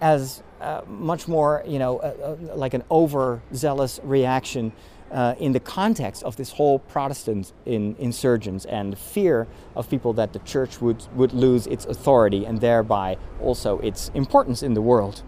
as 0.00 0.42
uh, 0.60 0.82
much 0.86 1.28
more 1.28 1.62
you 1.66 1.78
know 1.78 1.98
uh, 1.98 2.36
like 2.54 2.74
an 2.74 2.82
overzealous 2.90 4.00
reaction 4.02 4.72
uh, 5.12 5.34
in 5.38 5.52
the 5.52 5.60
context 5.60 6.22
of 6.22 6.36
this 6.36 6.52
whole 6.52 6.78
Protestant 6.78 7.52
in, 7.66 7.94
insurgence 7.98 8.64
and 8.64 8.98
fear 8.98 9.46
of 9.76 9.88
people 9.88 10.12
that 10.14 10.32
the 10.32 10.38
church 10.40 10.80
would, 10.80 11.06
would 11.14 11.32
lose 11.32 11.66
its 11.66 11.84
authority 11.84 12.44
and 12.44 12.60
thereby 12.60 13.18
also 13.40 13.78
its 13.80 14.10
importance 14.14 14.62
in 14.62 14.74
the 14.74 14.80
world. 14.80 15.22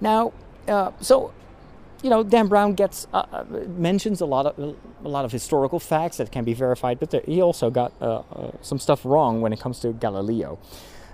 Now, 0.00 0.32
uh, 0.66 0.90
so 1.00 1.32
you 2.02 2.10
know, 2.10 2.22
Dan 2.22 2.48
Brown 2.48 2.74
gets 2.74 3.06
uh, 3.12 3.24
uh, 3.32 3.44
mentions 3.68 4.20
a 4.20 4.26
lot 4.26 4.46
of 4.46 4.76
a 5.04 5.08
lot 5.08 5.24
of 5.24 5.32
historical 5.32 5.78
facts 5.78 6.16
that 6.16 6.32
can 6.32 6.44
be 6.44 6.52
verified, 6.52 6.98
but 6.98 7.10
there, 7.10 7.22
he 7.24 7.40
also 7.40 7.70
got 7.70 7.92
uh, 8.00 8.22
uh, 8.32 8.50
some 8.60 8.78
stuff 8.78 9.04
wrong 9.04 9.40
when 9.40 9.52
it 9.52 9.60
comes 9.60 9.78
to 9.80 9.92
Galileo. 9.92 10.58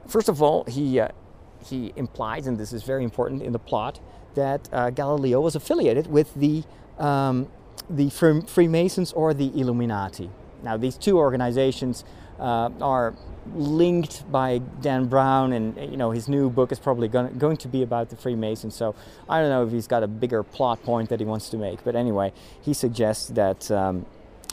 First 0.07 0.29
of 0.29 0.43
all, 0.43 0.65
he 0.65 0.99
uh, 0.99 1.09
he 1.65 1.93
implies, 1.97 2.47
and 2.47 2.59
this 2.59 2.73
is 2.73 2.83
very 2.83 3.05
important 3.05 3.43
in 3.43 3.53
the 3.53 3.59
plot, 3.59 4.01
that 4.35 4.71
Galileo 4.95 5.41
was 5.41 5.55
affiliated 5.55 6.07
with 6.07 6.35
the 6.35 6.65
um, 6.99 7.49
the 7.91 8.09
Freemasons 8.11 9.13
or 9.13 9.35
the 9.35 9.49
Illuminati. 9.61 10.31
Now, 10.63 10.77
these 10.77 10.97
two 10.97 11.19
organizations 11.19 12.05
are 12.39 13.15
linked 13.55 14.31
by 14.31 14.59
Dan 14.81 15.07
Brown, 15.07 15.53
and 15.53 15.77
you 15.91 15.97
know 15.97 16.11
his 16.11 16.29
new 16.29 16.51
book 16.51 16.73
is 16.73 16.79
probably 16.79 17.09
going, 17.09 17.39
going 17.39 17.57
to 17.59 17.69
be 17.69 17.83
about 17.83 18.11
the 18.11 18.17
Freemasons. 18.17 18.75
So 18.75 18.95
I 19.29 19.41
don't 19.41 19.51
know 19.51 19.65
if 19.65 19.73
he's 19.73 19.87
got 19.87 20.03
a 20.03 20.07
bigger 20.07 20.43
plot 20.43 20.83
point 20.83 21.09
that 21.09 21.21
he 21.21 21.27
wants 21.27 21.49
to 21.51 21.57
make. 21.57 21.83
But 21.85 21.97
anyway, 21.97 22.33
he 22.61 22.75
suggests 22.75 23.29
that 23.29 23.71
um, 23.71 24.07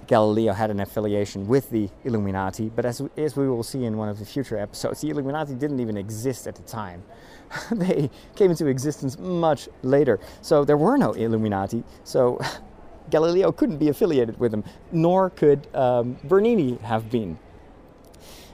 Galileo 0.08 0.54
had 0.54 0.72
an 0.72 0.80
affiliation 0.80 1.48
with 1.48 1.70
the 1.70 1.90
Illuminati. 2.04 2.70
But 2.70 2.86
as 2.86 3.02
as 3.18 3.36
we 3.36 3.48
will 3.48 3.64
see 3.64 3.86
in 3.86 3.98
one 3.98 4.10
of 4.10 4.20
the 4.20 4.26
future 4.26 4.58
episodes, 4.58 5.02
the 5.02 5.10
Illuminati 5.10 5.54
didn't 5.56 5.80
even 5.80 5.98
exist 5.98 6.48
at 6.48 6.56
the 6.56 6.64
time. 6.64 7.04
they 7.72 8.10
came 8.36 8.52
into 8.52 8.68
existence 8.68 9.18
much 9.20 9.70
later. 9.84 10.20
So 10.42 10.66
there 10.66 10.78
were 10.78 10.98
no 10.98 11.14
Illuminati. 11.14 11.84
So 12.04 12.40
Galileo 13.10 13.52
couldn't 13.52 13.78
be 13.78 13.90
affiliated 13.90 14.40
with 14.40 14.52
them, 14.52 14.64
nor 14.92 15.30
could 15.30 15.68
um, 15.76 16.18
Bernini 16.24 16.78
have 16.84 17.10
been. 17.10 17.38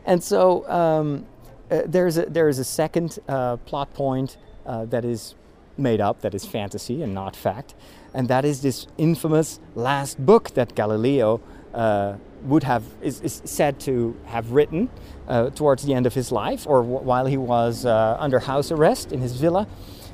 And 0.05 0.23
so 0.23 0.67
um, 0.69 1.25
uh, 1.69 1.81
there's 1.85 2.17
a, 2.17 2.25
there 2.25 2.49
is 2.49 2.59
a 2.59 2.63
second 2.63 3.19
uh, 3.27 3.57
plot 3.57 3.93
point 3.93 4.37
uh, 4.65 4.85
that 4.85 5.05
is 5.05 5.35
made 5.77 6.01
up, 6.01 6.21
that 6.21 6.33
is 6.33 6.45
fantasy 6.45 7.01
and 7.01 7.13
not 7.13 7.35
fact, 7.35 7.75
and 8.13 8.27
that 8.27 8.45
is 8.45 8.61
this 8.61 8.87
infamous 8.97 9.59
last 9.75 10.23
book 10.25 10.51
that 10.51 10.75
Galileo 10.75 11.41
uh, 11.73 12.15
would 12.43 12.63
have 12.63 12.83
is, 13.01 13.21
is, 13.21 13.41
said 13.45 13.79
to 13.79 14.17
have 14.25 14.51
written 14.51 14.89
uh, 15.27 15.49
towards 15.51 15.83
the 15.83 15.93
end 15.93 16.05
of 16.05 16.13
his 16.13 16.31
life, 16.31 16.67
or 16.67 16.81
w- 16.81 16.99
while 16.99 17.25
he 17.25 17.37
was 17.37 17.85
uh, 17.85 18.17
under 18.19 18.39
house 18.39 18.71
arrest 18.71 19.11
in 19.11 19.21
his 19.21 19.33
villa. 19.33 19.67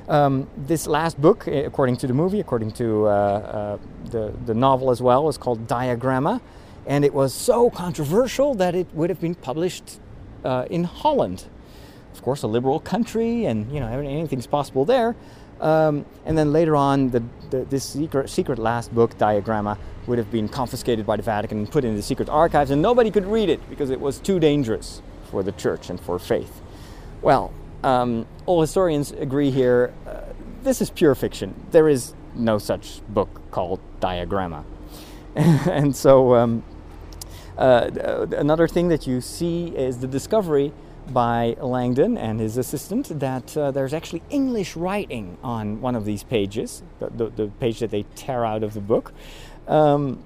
Um, 0.08 0.48
this 0.56 0.88
last 0.88 1.20
book, 1.22 1.48
according 1.48 1.98
to 1.98 2.08
the 2.08 2.14
movie, 2.14 2.40
according 2.40 2.72
to 2.74 3.04
the 4.12 4.34
the 4.46 4.54
novel 4.54 4.90
as 4.90 5.02
well, 5.02 5.28
is 5.28 5.38
called 5.38 5.68
Diagramma 5.68 6.40
and 6.88 7.04
it 7.04 7.14
was 7.14 7.34
so 7.34 7.70
controversial 7.70 8.56
that 8.56 8.74
it 8.74 8.88
would 8.94 9.10
have 9.10 9.20
been 9.20 9.36
published 9.36 10.00
uh, 10.44 10.66
in 10.70 10.86
Holland. 10.86 11.46
Of 12.14 12.22
course, 12.24 12.42
a 12.42 12.48
liberal 12.48 12.80
country, 12.80 13.46
and 13.46 13.72
you 13.72 13.80
know 13.80 13.88
anything's 13.88 14.48
possible 14.48 14.86
there. 14.86 15.16
Um, 15.60 16.06
and 16.26 16.38
then 16.38 16.54
later 16.54 16.76
on, 16.76 17.10
the, 17.10 17.24
the, 17.50 17.66
this 17.66 17.84
secret, 17.84 18.30
secret 18.30 18.58
last 18.58 18.94
book, 18.94 19.18
Diagramma, 19.18 19.78
would 20.06 20.18
have 20.18 20.32
been 20.32 20.48
confiscated 20.48 21.06
by 21.06 21.18
the 21.18 21.24
Vatican 21.24 21.58
and 21.60 21.70
put 21.70 21.84
in 21.84 21.96
the 21.96 22.02
secret 22.02 22.30
archives, 22.30 22.72
and 22.72 22.82
nobody 22.82 23.12
could 23.12 23.26
read 23.26 23.50
it 23.50 23.60
because 23.70 23.90
it 23.90 24.00
was 24.00 24.20
too 24.20 24.40
dangerous 24.40 25.02
for 25.30 25.44
the 25.44 25.52
church 25.52 25.90
and 25.90 26.00
for 26.00 26.18
faith. 26.18 26.62
Well, 27.22 27.52
um, 27.84 28.25
all 28.46 28.62
historians 28.62 29.12
agree 29.12 29.51
here 29.51 29.93
uh, 30.05 30.22
this 30.67 30.81
is 30.81 30.89
pure 30.89 31.15
fiction. 31.15 31.55
There 31.72 31.88
is 31.88 32.13
no 32.36 32.57
such 32.57 33.01
book 33.07 33.41
called 33.51 33.79
Diagramma. 34.01 34.65
and 35.36 35.96
so 35.96 36.36
um, 36.36 36.63
uh, 37.57 38.27
another 38.36 38.67
thing 38.67 38.89
that 38.89 39.07
you 39.07 39.22
see 39.22 39.67
is 39.67 40.00
the 40.00 40.07
discovery 40.07 40.74
by 41.10 41.55
Langdon 41.62 42.17
and 42.17 42.39
his 42.39 42.57
assistant 42.57 43.17
that 43.19 43.55
uh, 43.55 43.72
there's 43.72 43.93
actually 43.93 44.24
English 44.29 44.75
writing 44.75 45.38
on 45.41 45.79
one 45.79 45.96
of 45.96 46.03
these 46.03 46.24
pages, 46.24 46.84
the, 47.00 47.10
the, 47.12 47.29
the 47.29 47.48
page 47.60 47.79
that 47.79 47.91
they 47.91 48.03
tear 48.15 48.43
out 48.43 48.62
of 48.62 48.74
the 48.74 48.81
book. 48.81 49.13
Um, 49.69 50.22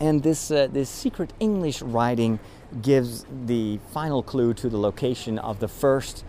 and 0.00 0.22
this, 0.22 0.50
uh, 0.50 0.68
this 0.72 0.88
secret 0.88 1.32
English 1.40 1.82
writing 1.82 2.40
gives 2.80 3.26
the 3.44 3.78
final 3.92 4.22
clue 4.22 4.54
to 4.54 4.68
the 4.70 4.78
location 4.78 5.38
of 5.38 5.60
the 5.60 5.68
first 5.68 6.24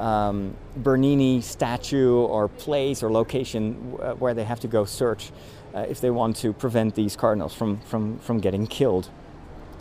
um, 0.00 0.56
Bernini 0.76 1.40
statue 1.40 2.16
or 2.16 2.48
place 2.48 3.02
or 3.02 3.12
location 3.12 3.74
where 4.18 4.34
they 4.34 4.44
have 4.44 4.60
to 4.60 4.68
go 4.68 4.84
search 4.84 5.30
uh, 5.74 5.80
if 5.88 6.00
they 6.00 6.10
want 6.10 6.36
to 6.36 6.52
prevent 6.52 6.94
these 6.94 7.16
cardinals 7.16 7.54
from, 7.54 7.80
from, 7.80 8.18
from 8.18 8.38
getting 8.38 8.66
killed. 8.66 9.08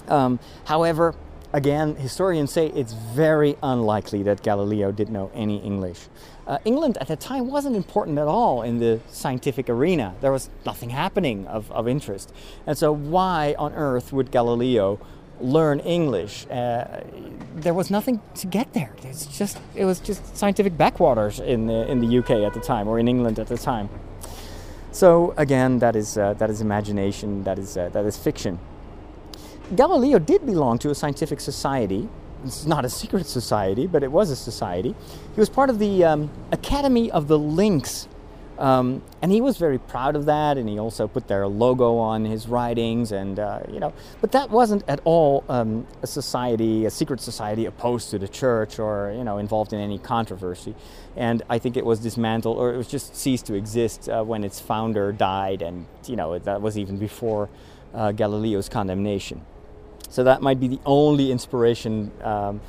Um, 0.08 0.40
however, 0.66 1.16
again, 1.54 1.96
historians 1.96 2.52
say 2.52 2.68
it's 2.68 2.94
very 2.94 3.58
unlikely 3.64 4.24
that 4.24 4.44
Galileo 4.44 4.92
did 4.92 5.10
know 5.10 5.32
any 5.34 5.58
English. 5.58 6.08
Uh, 6.48 6.58
England 6.66 6.98
at 7.00 7.08
the 7.08 7.16
time 7.16 7.48
wasn't 7.48 7.76
important 7.76 8.18
at 8.18 8.28
all 8.28 8.64
in 8.64 8.80
the 8.80 9.00
scientific 9.08 9.70
arena. 9.70 10.16
There 10.22 10.32
was 10.32 10.50
nothing 10.66 10.90
happening 10.90 11.46
of, 11.48 11.72
of 11.72 11.88
interest. 11.88 12.34
And 12.66 12.76
so, 12.76 12.92
why 12.92 13.56
on 13.60 13.74
earth 13.74 14.12
would 14.12 14.32
Galileo 14.32 15.00
learn 15.42 15.80
English? 15.80 16.48
Uh, 16.48 17.02
there 17.56 17.74
was 17.74 17.90
nothing 17.90 18.22
to 18.36 18.48
get 18.48 18.74
there. 18.74 18.94
It's 19.04 19.26
just, 19.26 19.60
it 19.76 19.86
was 19.86 20.00
just 20.00 20.36
scientific 20.36 20.78
backwaters 20.78 21.40
in 21.40 21.68
the, 21.68 21.90
in 21.90 22.00
the 22.00 22.18
UK 22.20 22.32
at 22.32 22.54
the 22.54 22.60
time, 22.60 22.88
or 22.88 23.00
in 23.00 23.08
England 23.08 23.40
at 23.40 23.48
the 23.48 23.58
time. 23.58 23.90
So, 24.92 25.34
again, 25.38 25.80
that 25.80 25.96
is, 25.96 26.18
uh, 26.18 26.34
that 26.36 26.50
is 26.50 26.62
imagination, 26.62 27.44
that 27.44 27.60
is, 27.60 27.78
uh, 27.78 27.90
that 27.90 28.06
is 28.06 28.18
fiction. 28.18 28.60
Galileo 29.76 30.18
did 30.18 30.46
belong 30.46 30.80
to 30.80 30.90
a 30.90 30.96
scientific 30.96 31.40
society. 31.40 32.10
It's 32.44 32.66
not 32.66 32.86
a 32.86 32.90
secret 32.90 33.28
society, 33.28 33.86
but 33.86 34.04
it 34.04 34.12
was 34.12 34.32
a 34.32 34.36
society. 34.36 34.96
He 35.36 35.40
was 35.40 35.50
part 35.50 35.70
of 35.70 35.78
the 35.78 36.04
um, 36.04 36.32
Academy 36.52 37.12
of 37.12 37.28
the 37.28 37.38
Lynx, 37.38 38.08
um, 38.60 39.02
and 39.22 39.32
he 39.32 39.42
was 39.42 39.58
very 39.58 39.80
proud 39.80 40.16
of 40.16 40.26
that. 40.26 40.58
And 40.58 40.70
he 40.70 40.78
also 40.78 41.08
put 41.08 41.28
their 41.28 41.48
logo 41.48 41.98
on 41.98 42.26
his 42.26 42.48
writings, 42.48 43.12
and 43.12 43.40
uh, 43.40 43.62
you 43.72 43.80
know. 43.80 43.94
But 44.22 44.32
that 44.34 44.50
wasn't 44.50 44.84
at 44.88 45.00
all 45.06 45.44
um, 45.50 45.88
a 46.02 46.08
society, 46.08 46.86
a 46.86 46.92
secret 46.92 47.22
society 47.22 47.66
opposed 47.66 48.12
to 48.12 48.20
the 48.20 48.28
church 48.28 48.78
or 48.78 49.14
you 49.18 49.24
know 49.24 49.38
involved 49.38 49.74
in 49.74 49.80
any 49.80 49.98
controversy. 49.98 50.76
And 51.16 51.42
I 51.50 51.58
think 51.58 51.78
it 51.78 51.86
was 51.86 52.00
dismantled, 52.00 52.58
or 52.58 52.74
it 52.74 52.78
was 52.78 52.88
just 52.88 53.16
ceased 53.16 53.46
to 53.48 53.56
exist 53.56 54.10
uh, 54.10 54.24
when 54.24 54.44
its 54.44 54.60
founder 54.60 55.12
died, 55.12 55.62
and 55.62 55.88
you 56.06 56.16
know 56.16 56.38
that 56.38 56.62
was 56.62 56.78
even 56.78 56.98
before 56.98 57.50
uh, 57.94 58.12
Galileo's 58.12 58.70
condemnation. 58.70 59.46
So 60.10 60.24
that 60.24 60.42
might 60.42 60.60
be 60.60 60.68
the 60.68 60.80
only 60.86 61.32
inspiration, 61.32 62.12
um, 62.24 62.62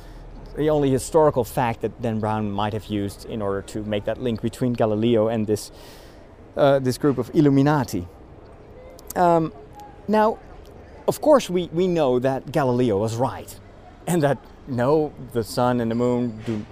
the 0.55 0.69
only 0.69 0.89
historical 0.89 1.43
fact 1.43 1.81
that 1.81 2.01
Dan 2.01 2.19
Brown 2.19 2.51
might 2.51 2.73
have 2.73 2.85
used 2.85 3.25
in 3.25 3.41
order 3.41 3.61
to 3.63 3.83
make 3.83 4.05
that 4.05 4.21
link 4.21 4.41
between 4.41 4.73
Galileo 4.73 5.27
and 5.27 5.47
this, 5.47 5.71
uh, 6.57 6.79
this 6.79 6.97
group 6.97 7.17
of 7.17 7.31
Illuminati. 7.33 8.07
Um, 9.15 9.53
now, 10.07 10.39
of 11.07 11.21
course, 11.21 11.49
we, 11.49 11.67
we 11.73 11.87
know 11.87 12.19
that 12.19 12.51
Galileo 12.51 12.97
was 12.97 13.15
right, 13.15 13.59
and 14.07 14.21
that 14.23 14.37
no, 14.67 15.13
the 15.33 15.43
sun 15.43 15.81
and 15.81 15.89
the 15.89 15.95
moon 15.95 16.41
do. 16.45 16.65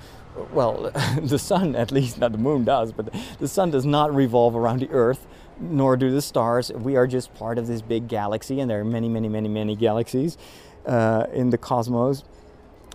Well, 0.54 0.92
the 1.22 1.40
sun, 1.40 1.76
at 1.76 1.92
least, 1.92 2.18
not 2.18 2.32
the 2.32 2.38
moon 2.38 2.64
does, 2.64 2.92
but 2.92 3.14
the 3.40 3.48
sun 3.48 3.72
does 3.72 3.86
not 3.86 4.14
revolve 4.14 4.56
around 4.56 4.80
the 4.80 4.90
earth, 4.92 5.26
nor 5.60 5.98
do 5.98 6.12
the 6.12 6.22
stars. 6.22 6.72
We 6.72 6.96
are 6.96 7.08
just 7.08 7.34
part 7.34 7.58
of 7.58 7.68
this 7.68 7.82
big 7.82 8.08
galaxy, 8.08 8.60
and 8.60 8.70
there 8.70 8.80
are 8.80 8.86
many, 8.86 9.10
many, 9.10 9.28
many, 9.28 9.50
many 9.50 9.76
galaxies 9.76 10.38
uh, 10.86 11.26
in 11.34 11.50
the 11.50 11.58
cosmos. 11.58 12.24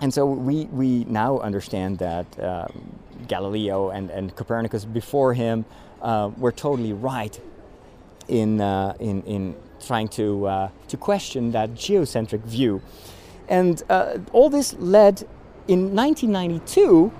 And 0.00 0.12
so 0.12 0.26
we, 0.26 0.64
we 0.66 1.04
now 1.04 1.38
understand 1.38 1.98
that 1.98 2.26
um, 2.42 2.98
Galileo 3.28 3.90
and, 3.90 4.10
and 4.10 4.34
Copernicus 4.34 4.84
before 4.84 5.34
him 5.34 5.64
uh, 6.02 6.30
were 6.36 6.52
totally 6.52 6.92
right 6.92 7.40
in, 8.28 8.60
uh, 8.60 8.94
in, 8.98 9.22
in 9.22 9.54
trying 9.84 10.08
to, 10.08 10.46
uh, 10.46 10.68
to 10.88 10.96
question 10.96 11.52
that 11.52 11.74
geocentric 11.74 12.42
view. 12.42 12.82
And 13.48 13.82
uh, 13.88 14.18
all 14.32 14.50
this 14.50 14.74
led 14.74 15.22
in 15.68 15.94
1992 15.94 17.12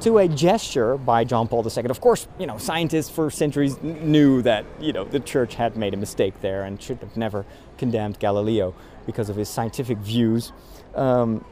to 0.00 0.18
a 0.18 0.28
gesture 0.28 0.96
by 0.96 1.24
John 1.24 1.48
Paul 1.48 1.66
II. 1.66 1.84
Of 1.86 2.00
course, 2.00 2.28
you 2.38 2.46
know, 2.46 2.58
scientists 2.58 3.10
for 3.10 3.30
centuries 3.30 3.80
knew 3.82 4.42
that, 4.42 4.64
you 4.80 4.92
know, 4.92 5.04
the 5.04 5.20
church 5.20 5.56
had 5.56 5.76
made 5.76 5.94
a 5.94 5.96
mistake 5.96 6.40
there 6.40 6.62
and 6.62 6.80
should 6.80 6.98
have 6.98 7.16
never 7.16 7.44
condemned 7.78 8.18
Galileo 8.20 8.74
because 9.06 9.28
of 9.28 9.36
his 9.36 9.48
scientific 9.48 9.98
views. 9.98 10.52
Um, 10.94 11.44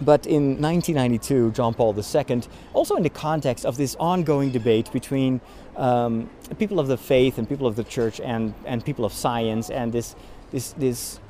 but 0.00 0.26
in 0.26 0.60
1992, 0.60 1.52
John 1.52 1.74
Paul 1.74 1.94
II, 1.96 2.42
also 2.72 2.96
in 2.96 3.02
the 3.02 3.10
context 3.10 3.66
of 3.66 3.76
this 3.76 3.94
ongoing 4.00 4.50
debate 4.50 4.90
between 4.92 5.40
um, 5.76 6.28
people 6.58 6.80
of 6.80 6.88
the 6.88 6.96
faith 6.96 7.38
and 7.38 7.48
people 7.48 7.66
of 7.66 7.76
the 7.76 7.84
church 7.84 8.20
and, 8.20 8.54
and 8.64 8.84
people 8.84 9.04
of 9.04 9.12
science, 9.12 9.70
and 9.70 9.92
this, 9.92 10.16
this, 10.50 10.72
this 10.72 11.20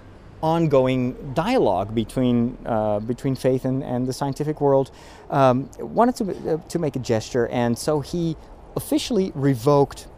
ongoing 0.43 1.33
dialogue 1.35 1.95
between, 1.95 2.59
uh, 2.67 2.99
between 3.01 3.35
faith 3.35 3.65
and, 3.65 3.83
and 3.85 4.07
the 4.07 4.13
scientific 4.13 4.61
world, 4.61 4.91
um, 5.31 5.71
wanted 5.79 6.17
to, 6.17 6.55
uh, 6.55 6.57
to 6.69 6.79
make 6.79 6.97
a 6.97 6.99
gesture, 6.99 7.49
and 7.49 7.79
so 7.79 8.01
he 8.01 8.37
officially 8.77 9.33
revoked 9.35 10.09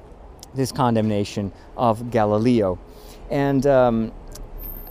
this 0.54 0.70
condemnation 0.72 1.52
of 1.76 2.10
Galileo. 2.10 2.78
And 3.30 3.66
um, 3.66 4.12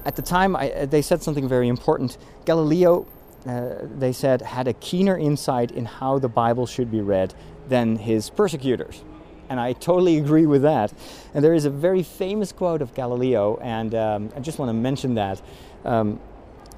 at 0.06 0.16
the 0.16 0.22
time, 0.22 0.56
I, 0.56 0.86
they 0.86 1.02
said 1.02 1.24
something 1.24 1.48
very 1.48 1.68
important. 1.68 2.18
Galileo, 2.46 3.06
uh, 3.48 3.76
they 3.98 4.14
said, 4.14 4.42
had 4.42 4.68
a 4.68 4.74
keener 4.74 5.18
insight 5.18 5.72
in 5.72 5.86
how 5.86 6.20
the 6.20 6.30
Bible 6.30 6.66
should 6.66 6.90
be 6.90 7.02
read 7.02 7.34
than 7.68 7.98
his 7.98 8.30
persecutors. 8.30 9.04
And 9.50 9.60
I 9.60 9.74
totally 9.74 10.18
agree 10.18 10.46
with 10.46 10.62
that. 10.62 10.94
And 11.34 11.44
there 11.44 11.54
is 11.54 11.66
a 11.66 11.70
very 11.70 12.04
famous 12.04 12.52
quote 12.52 12.82
of 12.82 12.94
Galileo, 12.94 13.58
and 13.62 13.94
um, 13.94 14.30
I 14.36 14.40
just 14.40 14.58
want 14.60 14.70
to 14.70 14.74
mention 14.74 15.16
that 15.16 15.42
because 15.82 16.02
um, 16.02 16.20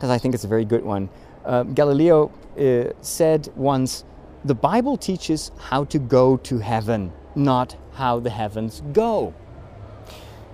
I 0.01 0.17
think 0.17 0.33
it's 0.33 0.43
a 0.43 0.47
very 0.47 0.65
good 0.65 0.83
one. 0.83 1.09
Uh, 1.45 1.63
Galileo 1.63 2.31
uh, 2.57 2.91
said 3.01 3.49
once, 3.55 4.03
The 4.43 4.55
Bible 4.55 4.97
teaches 4.97 5.51
how 5.59 5.83
to 5.85 5.99
go 5.99 6.37
to 6.37 6.57
heaven, 6.57 7.13
not 7.35 7.75
how 7.93 8.19
the 8.19 8.31
heavens 8.31 8.81
go. 8.91 9.33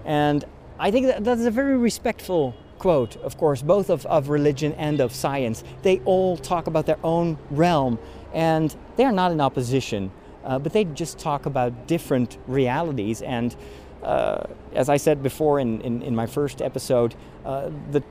And 0.04 0.43
I 0.78 0.91
think 0.91 1.08
that 1.08 1.24
that's 1.24 1.45
a 1.45 1.52
very 1.52 1.78
respectful 1.78 2.56
quote, 2.82 3.15
of 3.17 3.38
course, 3.38 3.62
both 3.62 3.91
of, 3.91 4.08
of 4.08 4.30
religion 4.30 4.74
and 4.74 5.00
of 5.00 5.13
science. 5.13 5.63
They 5.84 6.00
all 6.00 6.36
talk 6.36 6.65
about 6.65 6.88
their 6.88 6.98
own 7.04 7.38
realm, 7.52 8.00
and 8.34 8.76
they 8.96 9.06
are 9.06 9.12
not 9.12 9.32
in 9.32 9.39
opposition, 9.39 10.12
uh, 10.44 10.58
but 10.58 10.74
they 10.74 10.86
just 10.86 11.20
talk 11.20 11.46
about 11.46 11.86
different 11.86 12.39
realities. 12.48 13.22
And 13.22 13.56
uh, 14.02 14.46
as 14.74 14.89
I 14.89 14.98
said 14.98 15.22
before 15.22 15.60
in, 15.60 15.80
in, 15.82 16.02
in 16.02 16.15
my 16.15 16.26
first 16.26 16.60
episode, 16.60 17.13
uh, 17.46 17.70
the, 17.91 18.02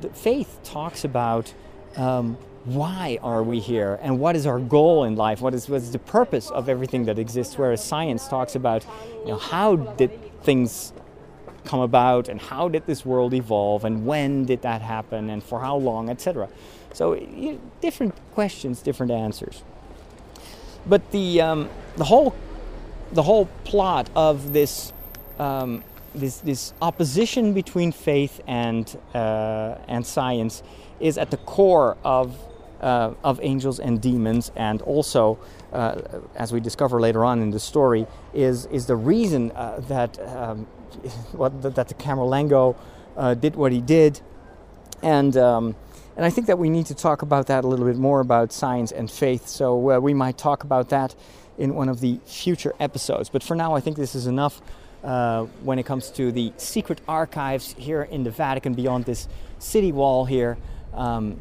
the, 0.00 0.08
faith 0.08 0.58
talks 0.64 1.04
about 1.04 1.54
um, 1.94 2.36
why 2.64 3.20
are 3.22 3.44
we 3.44 3.60
here 3.60 4.00
and 4.02 4.18
what 4.18 4.34
is 4.34 4.46
our 4.48 4.58
goal 4.58 5.04
in 5.04 5.14
life, 5.14 5.40
what 5.40 5.54
is, 5.54 5.68
what 5.68 5.76
is 5.76 5.92
the 5.92 6.00
purpose 6.00 6.50
of 6.50 6.68
everything 6.68 7.04
that 7.04 7.20
exists, 7.20 7.56
whereas 7.56 7.84
science 7.84 8.26
talks 8.26 8.56
about 8.56 8.84
you 9.20 9.28
know, 9.28 9.38
how 9.38 9.76
did 9.76 10.10
things 10.42 10.92
come 11.68 11.80
about 11.80 12.28
and 12.28 12.40
how 12.40 12.68
did 12.68 12.86
this 12.86 13.04
world 13.04 13.34
evolve 13.34 13.84
and 13.84 14.06
when 14.06 14.44
did 14.44 14.62
that 14.62 14.80
happen 14.82 15.30
and 15.30 15.42
for 15.42 15.60
how 15.60 15.76
long, 15.76 16.08
etc. 16.08 16.48
So 16.94 17.14
you 17.14 17.52
know, 17.52 17.60
different 17.80 18.14
questions, 18.34 18.82
different 18.82 19.12
answers. 19.12 19.62
But 20.86 21.10
the 21.10 21.40
um, 21.42 21.68
the 21.96 22.04
whole 22.04 22.34
the 23.12 23.22
whole 23.22 23.46
plot 23.64 24.08
of 24.16 24.52
this 24.52 24.92
um, 25.38 25.84
this 26.14 26.38
this 26.38 26.72
opposition 26.80 27.52
between 27.52 27.92
faith 27.92 28.40
and 28.46 28.98
uh, 29.14 29.76
and 29.86 30.06
science 30.06 30.62
is 31.00 31.18
at 31.18 31.30
the 31.30 31.36
core 31.38 31.96
of 32.04 32.34
uh, 32.80 33.14
of 33.24 33.40
angels 33.42 33.80
and 33.80 34.00
demons, 34.00 34.52
and 34.56 34.82
also, 34.82 35.38
uh, 35.72 36.00
as 36.34 36.52
we 36.52 36.60
discover 36.60 37.00
later 37.00 37.24
on 37.24 37.42
in 37.42 37.50
the 37.50 37.60
story, 37.60 38.06
is 38.32 38.66
is 38.66 38.86
the 38.86 38.96
reason 38.96 39.50
uh, 39.52 39.80
that 39.88 40.18
um, 40.20 40.64
what, 41.32 41.62
that 41.62 41.88
the 41.88 41.94
Camerlengo 41.94 42.76
uh, 43.16 43.34
did 43.34 43.56
what 43.56 43.72
he 43.72 43.80
did, 43.80 44.20
and 45.02 45.36
um, 45.36 45.76
and 46.16 46.24
I 46.24 46.30
think 46.30 46.46
that 46.46 46.58
we 46.58 46.70
need 46.70 46.86
to 46.86 46.94
talk 46.94 47.22
about 47.22 47.46
that 47.46 47.64
a 47.64 47.66
little 47.66 47.86
bit 47.86 47.96
more 47.96 48.20
about 48.20 48.52
science 48.52 48.92
and 48.92 49.10
faith. 49.10 49.48
So 49.48 49.92
uh, 49.92 49.98
we 49.98 50.14
might 50.14 50.38
talk 50.38 50.64
about 50.64 50.88
that 50.90 51.14
in 51.58 51.74
one 51.74 51.88
of 51.88 52.00
the 52.00 52.20
future 52.24 52.74
episodes. 52.80 53.28
But 53.28 53.42
for 53.42 53.54
now, 53.54 53.74
I 53.74 53.80
think 53.80 53.96
this 53.96 54.14
is 54.14 54.26
enough. 54.26 54.60
Uh, 55.04 55.44
when 55.62 55.78
it 55.78 55.86
comes 55.86 56.10
to 56.10 56.32
the 56.32 56.52
secret 56.56 57.00
archives 57.06 57.72
here 57.78 58.02
in 58.02 58.24
the 58.24 58.32
Vatican 58.32 58.74
beyond 58.74 59.04
this 59.04 59.28
city 59.60 59.92
wall 59.92 60.24
here. 60.24 60.58
Um, 60.92 61.40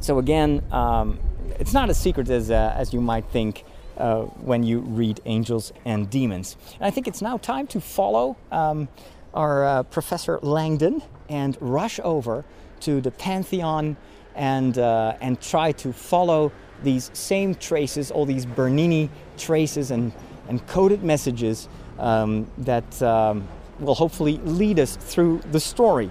so 0.00 0.18
again, 0.18 0.62
um, 0.72 1.18
it's 1.58 1.72
not 1.72 1.90
as 1.90 1.98
secret 1.98 2.28
as, 2.30 2.50
uh, 2.50 2.74
as 2.76 2.92
you 2.92 3.00
might 3.00 3.26
think 3.26 3.64
uh, 3.96 4.22
when 4.22 4.62
you 4.62 4.80
read 4.80 5.20
Angels 5.26 5.72
and 5.84 6.08
Demons. 6.08 6.56
And 6.74 6.84
I 6.84 6.90
think 6.90 7.06
it's 7.06 7.20
now 7.20 7.36
time 7.36 7.66
to 7.68 7.80
follow 7.80 8.36
um, 8.50 8.88
our 9.34 9.64
uh, 9.64 9.82
Professor 9.84 10.38
Langdon 10.42 11.02
and 11.28 11.56
rush 11.60 12.00
over 12.02 12.44
to 12.80 13.00
the 13.00 13.10
Pantheon 13.10 13.96
and, 14.34 14.78
uh, 14.78 15.16
and 15.20 15.40
try 15.40 15.72
to 15.72 15.92
follow 15.92 16.50
these 16.82 17.10
same 17.12 17.54
traces, 17.54 18.10
all 18.10 18.24
these 18.24 18.46
Bernini 18.46 19.10
traces 19.36 19.90
and, 19.90 20.12
and 20.48 20.66
coded 20.66 21.02
messages 21.02 21.68
um, 21.98 22.50
that 22.56 23.02
um, 23.02 23.46
will 23.78 23.94
hopefully 23.94 24.38
lead 24.38 24.80
us 24.80 24.96
through 24.96 25.42
the 25.52 25.60
story. 25.60 26.10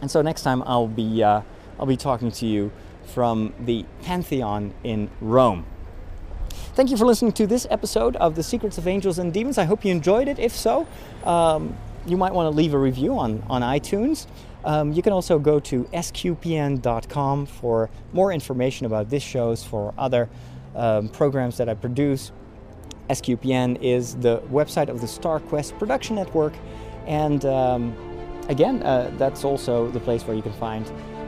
And 0.00 0.08
so 0.08 0.22
next 0.22 0.42
time 0.42 0.62
I'll 0.66 0.86
be, 0.86 1.22
uh, 1.22 1.42
I'll 1.80 1.86
be 1.86 1.96
talking 1.96 2.30
to 2.30 2.46
you 2.46 2.70
from 3.08 3.54
the 3.60 3.84
Pantheon 4.02 4.74
in 4.84 5.10
Rome. 5.20 5.66
Thank 6.74 6.90
you 6.90 6.96
for 6.96 7.06
listening 7.06 7.32
to 7.32 7.46
this 7.46 7.66
episode 7.70 8.14
of 8.16 8.36
The 8.36 8.42
Secrets 8.42 8.78
of 8.78 8.86
Angels 8.86 9.18
and 9.18 9.32
Demons. 9.32 9.58
I 9.58 9.64
hope 9.64 9.84
you 9.84 9.90
enjoyed 9.90 10.28
it. 10.28 10.38
If 10.38 10.52
so, 10.52 10.86
um, 11.24 11.76
you 12.06 12.16
might 12.16 12.32
want 12.32 12.46
to 12.46 12.56
leave 12.56 12.72
a 12.72 12.78
review 12.78 13.18
on, 13.18 13.42
on 13.50 13.62
iTunes. 13.62 14.26
Um, 14.64 14.92
you 14.92 15.02
can 15.02 15.12
also 15.12 15.38
go 15.38 15.58
to 15.60 15.84
sqpn.com 15.84 17.46
for 17.46 17.90
more 18.12 18.32
information 18.32 18.86
about 18.86 19.08
this 19.08 19.22
shows, 19.22 19.64
for 19.64 19.92
other 19.98 20.28
um, 20.76 21.08
programs 21.08 21.56
that 21.56 21.68
I 21.68 21.74
produce. 21.74 22.32
SQPN 23.10 23.82
is 23.82 24.14
the 24.16 24.38
website 24.52 24.88
of 24.88 25.00
the 25.00 25.06
StarQuest 25.06 25.78
production 25.78 26.16
network, 26.16 26.52
and 27.06 27.44
um, 27.46 27.96
again, 28.48 28.82
uh, 28.82 29.10
that's 29.16 29.44
also 29.44 29.90
the 29.90 30.00
place 30.00 30.24
where 30.26 30.36
you 30.36 30.42
can 30.42 30.52
find 30.52 30.86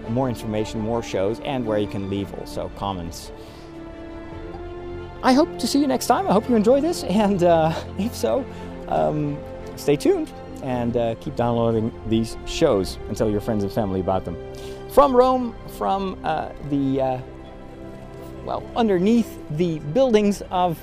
more 0.09 0.29
information, 0.29 0.81
more 0.81 1.03
shows, 1.03 1.41
and 1.41 1.67
where 1.67 1.79
you 1.79 1.87
can 1.87 2.11
leave 2.11 2.33
also 2.35 2.71
comments. 2.77 3.33
I 5.23 5.33
hope 5.35 5.59
to 5.59 5.67
see 5.67 5.81
you 5.81 5.87
next 5.87 6.07
time. 6.07 6.27
I 6.27 6.33
hope 6.33 6.49
you 6.49 6.57
enjoy 6.57 6.81
this, 6.81 7.05
and 7.05 7.43
uh, 7.43 7.75
if 7.99 8.15
so, 8.15 8.45
um, 8.89 9.39
stay 9.77 9.97
tuned 9.97 10.33
and 10.63 10.97
uh, 10.97 11.15
keep 11.21 11.37
downloading 11.37 11.93
these 12.09 12.37
shows 12.47 12.99
and 13.09 13.17
tell 13.17 13.31
your 13.31 13.41
friends 13.41 13.63
and 13.63 13.73
family 13.73 14.01
about 14.01 14.25
them. 14.25 14.37
From 14.91 15.15
Rome, 15.15 15.55
from 15.79 16.19
uh, 16.25 16.51
the 16.69 17.01
uh, 17.01 17.21
well, 18.45 18.63
underneath 18.75 19.39
the 19.51 19.79
buildings 19.79 20.43
of 20.51 20.79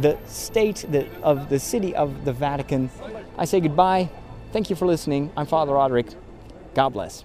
the 0.00 0.18
state 0.26 0.84
the, 0.90 1.08
of 1.22 1.48
the 1.48 1.58
city 1.58 1.94
of 1.94 2.24
the 2.24 2.32
Vatican, 2.32 2.90
I 3.38 3.44
say 3.44 3.60
goodbye. 3.60 4.10
Thank 4.52 4.70
you 4.70 4.76
for 4.76 4.86
listening. 4.86 5.30
I'm 5.36 5.46
Father 5.46 5.74
Roderick. 5.74 6.08
God 6.74 6.90
bless. 6.90 7.24